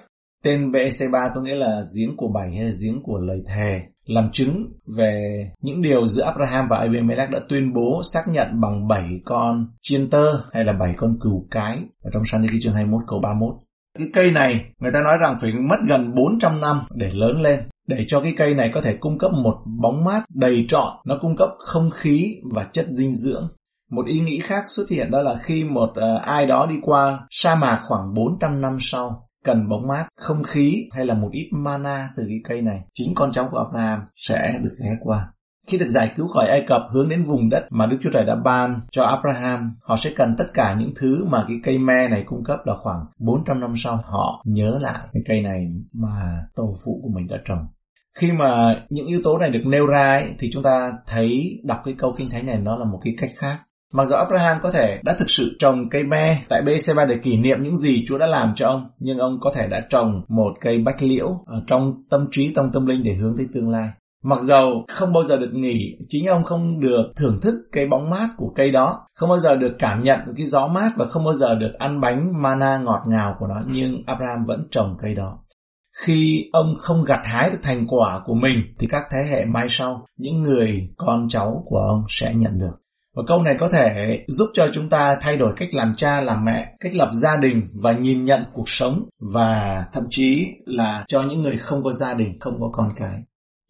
Tên 0.43 0.71
BEC3 0.71 1.29
có 1.35 1.41
nghĩa 1.41 1.55
là 1.55 1.81
giếng 1.97 2.17
của 2.17 2.27
bảy 2.33 2.49
hay 2.55 2.63
là 2.63 2.71
giếng 2.83 3.03
của 3.03 3.17
lời 3.17 3.41
thề, 3.47 3.81
làm 4.05 4.29
chứng 4.31 4.73
về 4.97 5.45
những 5.61 5.81
điều 5.81 6.07
giữa 6.07 6.23
Abraham 6.23 6.67
và 6.69 6.77
Abimelech 6.77 7.31
đã 7.31 7.39
tuyên 7.49 7.73
bố 7.73 8.01
xác 8.13 8.23
nhận 8.27 8.61
bằng 8.61 8.87
bảy 8.87 9.07
con 9.25 9.67
chiên 9.81 10.09
tơ 10.09 10.25
hay 10.51 10.65
là 10.65 10.73
bảy 10.73 10.93
con 10.97 11.17
cừu 11.19 11.47
cái 11.51 11.79
ở 12.03 12.09
trong 12.13 12.25
Sáng 12.25 12.47
Thế 12.47 12.57
chương 12.61 12.73
21 12.73 13.01
câu 13.07 13.19
31. 13.19 13.55
Cái 13.99 14.07
cây 14.13 14.31
này 14.31 14.65
người 14.79 14.91
ta 14.91 14.99
nói 15.01 15.17
rằng 15.21 15.37
phải 15.41 15.53
mất 15.53 15.77
gần 15.87 16.15
400 16.15 16.61
năm 16.61 16.81
để 16.95 17.09
lớn 17.13 17.41
lên 17.41 17.59
để 17.87 18.05
cho 18.07 18.21
cái 18.21 18.33
cây 18.37 18.55
này 18.55 18.71
có 18.73 18.81
thể 18.81 18.97
cung 18.99 19.17
cấp 19.17 19.31
một 19.31 19.55
bóng 19.81 20.03
mát 20.03 20.23
đầy 20.29 20.65
trọn, 20.67 20.97
nó 21.05 21.17
cung 21.21 21.35
cấp 21.37 21.49
không 21.59 21.89
khí 21.91 22.35
và 22.53 22.63
chất 22.73 22.85
dinh 22.91 23.15
dưỡng 23.15 23.49
một 23.93 24.05
ý 24.05 24.19
nghĩ 24.19 24.39
khác 24.39 24.63
xuất 24.67 24.89
hiện 24.89 25.11
đó 25.11 25.21
là 25.21 25.35
khi 25.35 25.63
một 25.63 25.89
uh, 25.89 26.21
ai 26.21 26.45
đó 26.45 26.67
đi 26.69 26.75
qua 26.81 27.19
sa 27.29 27.55
mạc 27.55 27.83
khoảng 27.87 28.13
400 28.13 28.61
năm 28.61 28.77
sau, 28.79 29.29
cần 29.45 29.69
bóng 29.69 29.87
mát, 29.87 30.07
không 30.15 30.43
khí 30.43 30.87
hay 30.95 31.05
là 31.05 31.13
một 31.13 31.29
ít 31.31 31.49
mana 31.51 32.09
từ 32.17 32.23
cái 32.27 32.39
cây 32.43 32.61
này, 32.61 32.79
chính 32.93 33.15
con 33.15 33.31
cháu 33.31 33.49
của 33.51 33.57
Abraham 33.57 33.99
sẽ 34.15 34.59
được 34.63 34.75
ghé 34.83 34.97
qua. 35.01 35.27
Khi 35.67 35.77
được 35.77 35.87
giải 35.87 36.11
cứu 36.17 36.27
khỏi 36.27 36.47
Ai 36.47 36.63
Cập 36.67 36.81
hướng 36.91 37.09
đến 37.09 37.23
vùng 37.23 37.49
đất 37.49 37.67
mà 37.69 37.85
Đức 37.85 37.97
Chúa 38.01 38.09
Trời 38.13 38.25
đã 38.25 38.35
ban 38.35 38.79
cho 38.91 39.03
Abraham, 39.03 39.75
họ 39.81 39.97
sẽ 39.97 40.09
cần 40.15 40.35
tất 40.37 40.45
cả 40.53 40.75
những 40.79 40.93
thứ 40.95 41.25
mà 41.31 41.45
cái 41.47 41.57
cây 41.63 41.77
me 41.77 42.07
này 42.07 42.23
cung 42.25 42.43
cấp 42.43 42.59
là 42.65 42.73
khoảng 42.81 43.05
400 43.19 43.59
năm 43.59 43.73
sau 43.77 43.99
họ 44.05 44.41
nhớ 44.45 44.77
lại 44.81 44.99
cái 45.13 45.23
cây 45.27 45.41
này 45.41 45.67
mà 45.93 46.43
tổ 46.55 46.77
phụ 46.85 46.99
của 47.03 47.09
mình 47.15 47.27
đã 47.27 47.37
trồng. 47.45 47.67
Khi 48.17 48.31
mà 48.31 48.75
những 48.89 49.05
yếu 49.05 49.21
tố 49.23 49.37
này 49.37 49.49
được 49.49 49.63
nêu 49.65 49.85
ra 49.85 50.11
ấy, 50.13 50.35
thì 50.39 50.49
chúng 50.53 50.63
ta 50.63 50.91
thấy 51.07 51.59
đọc 51.63 51.81
cái 51.85 51.95
câu 51.97 52.11
kinh 52.17 52.29
thánh 52.31 52.45
này 52.45 52.57
nó 52.57 52.75
là 52.75 52.85
một 52.85 52.99
cái 53.03 53.13
cách 53.17 53.31
khác. 53.37 53.59
Mặc 53.93 54.07
dù 54.07 54.15
Abraham 54.15 54.57
có 54.63 54.71
thể 54.71 54.99
đã 55.03 55.15
thực 55.19 55.29
sự 55.29 55.55
trồng 55.59 55.89
cây 55.89 56.03
me 56.03 56.37
tại 56.49 56.61
BC3 56.61 57.07
để 57.07 57.17
kỷ 57.17 57.37
niệm 57.37 57.63
những 57.63 57.77
gì 57.77 58.05
Chúa 58.07 58.17
đã 58.17 58.27
làm 58.27 58.53
cho 58.55 58.67
ông, 58.67 58.89
nhưng 58.99 59.17
ông 59.17 59.37
có 59.41 59.51
thể 59.55 59.67
đã 59.67 59.81
trồng 59.89 60.21
một 60.27 60.53
cây 60.61 60.79
bách 60.79 61.03
liễu 61.03 61.27
ở 61.45 61.63
trong 61.67 62.03
tâm 62.09 62.27
trí 62.31 62.53
trong 62.55 62.71
tâm 62.73 62.85
linh 62.85 63.03
để 63.03 63.13
hướng 63.13 63.37
tới 63.37 63.47
tương 63.53 63.69
lai. 63.69 63.89
Mặc 64.23 64.41
dầu 64.41 64.85
không 64.87 65.13
bao 65.13 65.23
giờ 65.23 65.37
được 65.37 65.51
nghỉ, 65.53 65.97
chính 66.07 66.25
ông 66.25 66.43
không 66.43 66.79
được 66.79 67.11
thưởng 67.15 67.39
thức 67.41 67.55
cái 67.71 67.87
bóng 67.87 68.09
mát 68.09 68.29
của 68.37 68.53
cây 68.55 68.71
đó, 68.71 69.07
không 69.15 69.29
bao 69.29 69.39
giờ 69.39 69.55
được 69.55 69.75
cảm 69.79 70.03
nhận 70.03 70.19
cái 70.37 70.45
gió 70.45 70.67
mát 70.67 70.91
và 70.97 71.05
không 71.05 71.23
bao 71.23 71.33
giờ 71.33 71.55
được 71.55 71.71
ăn 71.79 72.01
bánh 72.01 72.41
mana 72.41 72.77
ngọt 72.77 73.01
ngào 73.07 73.35
của 73.39 73.47
nó, 73.47 73.61
nhưng 73.67 74.03
Abraham 74.05 74.39
vẫn 74.47 74.67
trồng 74.71 74.97
cây 75.01 75.15
đó. 75.15 75.39
Khi 76.05 76.49
ông 76.53 76.75
không 76.79 77.03
gặt 77.03 77.19
hái 77.23 77.49
được 77.49 77.59
thành 77.63 77.87
quả 77.87 78.21
của 78.25 78.33
mình 78.33 78.57
thì 78.79 78.87
các 78.87 79.03
thế 79.11 79.23
hệ 79.31 79.45
mai 79.45 79.67
sau, 79.69 80.05
những 80.17 80.43
người 80.43 80.89
con 80.97 81.27
cháu 81.29 81.63
của 81.65 81.77
ông 81.77 82.03
sẽ 82.09 82.33
nhận 82.35 82.59
được. 82.59 82.73
Và 83.15 83.23
câu 83.27 83.41
này 83.41 83.55
có 83.59 83.69
thể 83.69 84.19
giúp 84.27 84.49
cho 84.53 84.67
chúng 84.73 84.89
ta 84.89 85.17
thay 85.21 85.37
đổi 85.37 85.53
cách 85.57 85.69
làm 85.71 85.93
cha 85.97 86.21
làm 86.21 86.45
mẹ, 86.45 86.75
cách 86.79 86.95
lập 86.95 87.09
gia 87.13 87.37
đình 87.37 87.67
và 87.73 87.91
nhìn 87.91 88.23
nhận 88.23 88.43
cuộc 88.53 88.69
sống 88.69 89.03
và 89.33 89.85
thậm 89.91 90.03
chí 90.09 90.47
là 90.65 91.03
cho 91.07 91.21
những 91.21 91.41
người 91.41 91.57
không 91.57 91.83
có 91.83 91.91
gia 91.91 92.13
đình, 92.13 92.39
không 92.39 92.61
có 92.61 92.69
con 92.73 92.89
cái. 92.95 93.23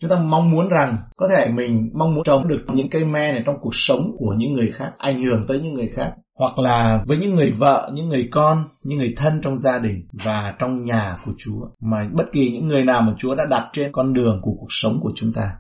Chúng 0.04 0.10
ta 0.10 0.18
mong 0.20 0.52
muốn 0.52 0.70
rằng 0.70 0.98
có 1.18 1.28
thể 1.28 1.50
mình 1.50 1.90
mong 1.94 2.16
muốn 2.16 2.24
trồng 2.24 2.48
được 2.48 2.66
những 2.74 2.90
cây 2.90 3.06
me 3.06 3.32
này 3.32 3.44
trong 3.46 3.56
cuộc 3.62 3.76
sống 3.76 4.12
của 4.18 4.36
những 4.38 4.54
người 4.54 4.72
khác, 4.76 4.92
ảnh 4.98 5.22
hưởng 5.22 5.46
tới 5.48 5.60
những 5.60 5.74
người 5.74 5.90
khác. 5.96 6.12
Hoặc 6.40 6.60
là 6.60 7.04
với 7.06 7.18
những 7.18 7.36
người 7.36 7.52
vợ, 7.52 7.92
những 7.94 8.10
người 8.10 8.28
con, 8.32 8.64
những 8.84 8.98
người 8.98 9.14
thân 9.18 9.42
trong 9.42 9.58
gia 9.58 9.80
đình 9.80 10.08
và 10.24 10.54
trong 10.60 10.84
nhà 10.84 11.18
của 11.26 11.32
Chúa. 11.38 11.68
Mà 11.82 12.10
bất 12.14 12.32
kỳ 12.32 12.52
những 12.52 12.68
người 12.68 12.84
nào 12.84 13.02
mà 13.02 13.14
Chúa 13.18 13.36
đã 13.36 13.46
đặt 13.50 13.70
trên 13.74 13.92
con 13.92 14.14
đường 14.14 14.40
của 14.42 14.52
cuộc 14.60 14.68
sống 14.70 15.00
của 15.02 15.12
chúng 15.16 15.34
ta. 15.34 15.52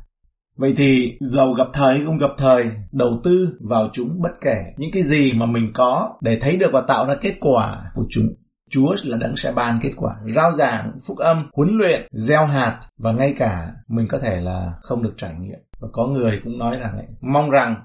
Vậy 0.57 0.73
thì 0.77 1.17
giàu 1.19 1.53
gặp 1.53 1.67
thời 1.73 1.99
không 2.05 2.17
gặp 2.17 2.31
thời, 2.37 2.63
đầu 2.91 3.19
tư 3.23 3.57
vào 3.69 3.89
chúng 3.93 4.21
bất 4.21 4.31
kể 4.41 4.57
những 4.77 4.91
cái 4.93 5.03
gì 5.03 5.33
mà 5.35 5.45
mình 5.45 5.71
có 5.73 6.09
để 6.21 6.37
thấy 6.41 6.57
được 6.57 6.69
và 6.73 6.81
tạo 6.87 7.07
ra 7.07 7.15
kết 7.21 7.33
quả 7.39 7.83
của 7.95 8.05
chúng. 8.09 8.25
Chúa 8.73 8.95
là 9.03 9.17
đấng 9.17 9.35
sẽ 9.35 9.51
ban 9.51 9.79
kết 9.81 9.91
quả. 9.95 10.15
Rao 10.35 10.51
giảng, 10.51 10.91
phúc 11.07 11.17
âm, 11.17 11.49
huấn 11.53 11.69
luyện, 11.77 12.07
gieo 12.11 12.45
hạt 12.45 12.81
và 12.97 13.11
ngay 13.11 13.33
cả 13.37 13.71
mình 13.87 14.07
có 14.09 14.19
thể 14.19 14.41
là 14.41 14.73
không 14.81 15.03
được 15.03 15.13
trải 15.17 15.33
nghiệm. 15.39 15.59
Và 15.79 15.87
có 15.91 16.07
người 16.07 16.41
cũng 16.43 16.57
nói 16.57 16.77
rằng 16.79 16.97
ấy, 16.97 17.07
mong 17.21 17.49
rằng 17.49 17.75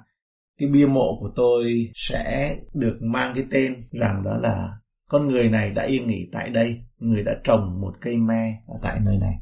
cái 0.59 0.68
bia 0.68 0.87
mộ 0.87 1.18
của 1.20 1.31
tôi 1.37 1.90
sẽ 1.94 2.57
được 2.74 2.98
mang 3.01 3.33
cái 3.35 3.44
tên 3.51 3.88
rằng 4.01 4.22
đó 4.24 4.37
là 4.42 4.68
con 5.09 5.27
người 5.27 5.48
này 5.48 5.72
đã 5.74 5.83
yên 5.83 6.07
nghỉ 6.07 6.29
tại 6.33 6.51
đây, 6.51 6.83
người 6.98 7.22
đã 7.22 7.33
trồng 7.44 7.81
một 7.81 7.94
cây 8.01 8.16
me 8.16 8.61
ở 8.66 8.74
tại 8.83 9.01
nơi 9.05 9.18
này 9.20 9.35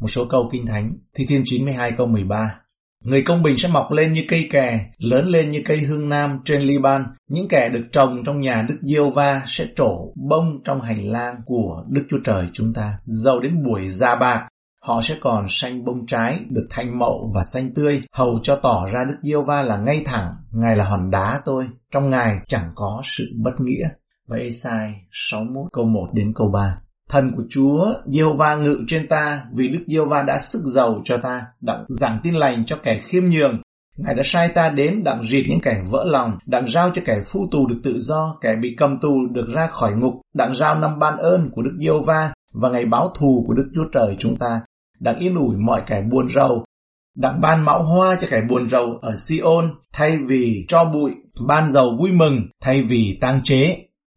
một 0.00 0.08
số 0.08 0.26
câu 0.30 0.48
kinh 0.52 0.66
thánh. 0.66 0.96
Thi 1.14 1.26
Thiên 1.28 1.42
92 1.44 1.92
câu 1.96 2.06
13. 2.06 2.60
Người 3.04 3.22
công 3.26 3.42
bình 3.42 3.56
sẽ 3.56 3.68
mọc 3.68 3.92
lên 3.92 4.12
như 4.12 4.24
cây 4.28 4.48
kè, 4.50 4.80
lớn 4.98 5.26
lên 5.26 5.50
như 5.50 5.62
cây 5.64 5.78
hương 5.78 6.08
nam 6.08 6.40
trên 6.44 6.62
Liban. 6.62 7.04
Những 7.28 7.48
kẻ 7.48 7.68
được 7.68 7.84
trồng 7.92 8.22
trong 8.26 8.40
nhà 8.40 8.66
Đức 8.68 8.78
Diêu 8.82 9.10
Va 9.10 9.42
sẽ 9.46 9.66
trổ 9.76 10.12
bông 10.28 10.62
trong 10.64 10.80
hành 10.80 11.04
lang 11.04 11.34
của 11.46 11.84
Đức 11.88 12.02
Chúa 12.10 12.18
Trời 12.24 12.46
chúng 12.52 12.74
ta. 12.74 12.98
Dầu 13.04 13.40
đến 13.40 13.62
buổi 13.64 13.88
ra 13.88 14.16
bạc, 14.20 14.48
họ 14.82 15.00
sẽ 15.02 15.16
còn 15.20 15.46
xanh 15.48 15.84
bông 15.84 16.06
trái, 16.06 16.40
được 16.48 16.66
thanh 16.70 16.98
mậu 16.98 17.32
và 17.34 17.44
xanh 17.44 17.74
tươi, 17.74 18.02
hầu 18.12 18.38
cho 18.42 18.56
tỏ 18.62 18.86
ra 18.92 19.04
Đức 19.04 19.16
Diêu 19.22 19.42
Va 19.42 19.62
là 19.62 19.78
ngay 19.78 20.02
thẳng, 20.04 20.34
Ngài 20.52 20.76
là 20.76 20.84
hòn 20.84 21.10
đá 21.10 21.40
tôi, 21.44 21.64
trong 21.92 22.10
Ngài 22.10 22.36
chẳng 22.46 22.72
có 22.74 23.02
sự 23.04 23.24
bất 23.36 23.60
nghĩa. 23.60 23.88
Vậy 24.28 24.50
Sai 24.52 24.94
61 25.10 25.72
câu 25.72 25.84
1 25.84 26.08
đến 26.12 26.32
câu 26.34 26.50
3. 26.54 26.80
Thần 27.08 27.32
của 27.36 27.42
Chúa, 27.50 27.84
Diêu 28.06 28.34
Va 28.34 28.56
ngự 28.56 28.84
trên 28.86 29.08
ta, 29.08 29.42
vì 29.54 29.68
Đức 29.68 29.84
Diêu 29.86 30.04
Va 30.08 30.22
đã 30.22 30.38
sức 30.38 30.58
giàu 30.74 31.00
cho 31.04 31.16
ta, 31.22 31.42
đặng 31.60 31.84
giảng 31.88 32.20
tin 32.22 32.34
lành 32.34 32.64
cho 32.66 32.76
kẻ 32.82 33.00
khiêm 33.04 33.24
nhường. 33.24 33.62
Ngài 33.96 34.14
đã 34.14 34.22
sai 34.24 34.48
ta 34.48 34.70
đến 34.70 35.04
đặng 35.04 35.22
rịt 35.22 35.44
những 35.48 35.60
kẻ 35.62 35.82
vỡ 35.90 36.04
lòng, 36.06 36.38
đặng 36.46 36.66
giao 36.66 36.90
cho 36.94 37.02
kẻ 37.04 37.14
phu 37.26 37.48
tù 37.50 37.66
được 37.66 37.80
tự 37.84 37.98
do, 37.98 38.36
kẻ 38.40 38.48
bị 38.62 38.74
cầm 38.78 38.98
tù 39.00 39.26
được 39.32 39.46
ra 39.54 39.66
khỏi 39.66 39.92
ngục, 39.92 40.14
đặng 40.34 40.54
giao 40.54 40.74
năm 40.74 40.98
ban 40.98 41.18
ơn 41.18 41.50
của 41.52 41.62
Đức 41.62 41.76
Diêu 41.80 42.02
Va 42.02 42.32
và 42.54 42.68
ngày 42.70 42.84
báo 42.84 43.12
thù 43.18 43.44
của 43.46 43.54
Đức 43.54 43.70
Chúa 43.74 43.84
Trời 43.92 44.16
chúng 44.18 44.36
ta, 44.36 44.60
đặng 45.00 45.18
yên 45.18 45.34
ủi 45.34 45.56
mọi 45.56 45.82
kẻ 45.86 46.02
buồn 46.10 46.28
rầu, 46.28 46.64
đặng 47.16 47.40
ban 47.40 47.64
mão 47.64 47.82
hoa 47.82 48.16
cho 48.20 48.26
kẻ 48.30 48.40
buồn 48.48 48.68
rầu 48.70 48.98
ở 49.02 49.14
Siôn 49.16 49.74
thay 49.92 50.18
vì 50.28 50.64
cho 50.68 50.84
bụi, 50.84 51.12
ban 51.46 51.68
dầu 51.68 51.96
vui 51.98 52.12
mừng 52.12 52.36
thay 52.62 52.82
vì 52.82 53.18
tang 53.20 53.40
chế, 53.44 53.76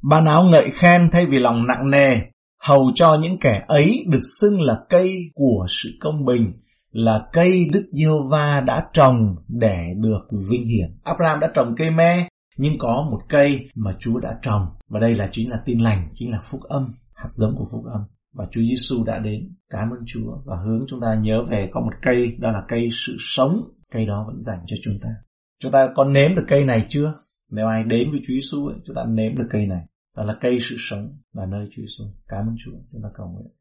ban 0.09 0.25
áo 0.25 0.43
ngợi 0.43 0.71
khen 0.73 1.09
thay 1.11 1.25
vì 1.25 1.39
lòng 1.39 1.67
nặng 1.67 1.89
nề, 1.89 2.17
hầu 2.61 2.91
cho 2.95 3.17
những 3.21 3.39
kẻ 3.39 3.63
ấy 3.67 4.05
được 4.07 4.21
xưng 4.41 4.61
là 4.61 4.79
cây 4.89 5.31
của 5.35 5.65
sự 5.69 5.89
công 5.99 6.25
bình 6.25 6.53
là 6.91 7.27
cây 7.33 7.69
Đức 7.73 7.89
Diêu 7.91 8.23
Va 8.31 8.61
đã 8.61 8.87
trồng 8.93 9.35
để 9.47 9.77
được 9.97 10.27
vinh 10.51 10.65
hiển. 10.65 10.97
Abraham 11.03 11.39
đã 11.39 11.51
trồng 11.53 11.75
cây 11.77 11.89
me, 11.89 12.27
nhưng 12.57 12.77
có 12.77 13.07
một 13.11 13.19
cây 13.29 13.69
mà 13.75 13.93
Chúa 13.99 14.19
đã 14.19 14.39
trồng 14.41 14.65
và 14.87 14.99
đây 14.99 15.15
là 15.15 15.29
chính 15.31 15.49
là 15.49 15.57
tin 15.65 15.79
lành, 15.79 16.09
chính 16.13 16.31
là 16.31 16.39
phúc 16.43 16.61
âm, 16.63 16.93
hạt 17.13 17.29
giống 17.31 17.55
của 17.55 17.65
phúc 17.71 17.83
âm. 17.93 18.01
Và 18.33 18.45
Chúa 18.51 18.61
Giêsu 18.61 19.03
đã 19.03 19.19
đến, 19.19 19.55
cảm 19.69 19.89
ơn 19.89 19.99
Chúa 20.05 20.37
và 20.45 20.55
hướng 20.65 20.85
chúng 20.87 21.01
ta 21.01 21.15
nhớ 21.15 21.43
về 21.49 21.69
có 21.71 21.81
một 21.81 21.93
cây, 22.01 22.35
đó 22.39 22.51
là 22.51 22.63
cây 22.67 22.89
sự 22.91 23.15
sống, 23.19 23.61
cây 23.91 24.05
đó 24.05 24.23
vẫn 24.27 24.41
dành 24.41 24.59
cho 24.65 24.75
chúng 24.83 24.99
ta. 25.01 25.09
Chúng 25.59 25.71
ta 25.71 25.89
có 25.95 26.03
nếm 26.03 26.35
được 26.35 26.45
cây 26.47 26.65
này 26.65 26.85
chưa? 26.89 27.13
Nếu 27.51 27.67
ai 27.67 27.83
đến 27.83 28.11
với 28.11 28.19
Chúa 28.19 28.33
Giêsu, 28.33 28.71
chúng 28.85 28.95
ta 28.95 29.05
nếm 29.05 29.35
được 29.35 29.47
cây 29.49 29.67
này. 29.67 29.85
Đó 30.17 30.23
là 30.23 30.37
cây 30.41 30.57
sự 30.61 30.75
sống 30.79 31.17
là 31.33 31.45
nơi 31.45 31.67
Chúa 31.71 31.81
Giêsu. 31.81 32.03
Cảm 32.27 32.47
ơn 32.47 32.55
Chúa, 32.65 32.77
chúng 32.91 33.01
ta 33.01 33.09
cầu 33.13 33.27
nguyện. 33.27 33.47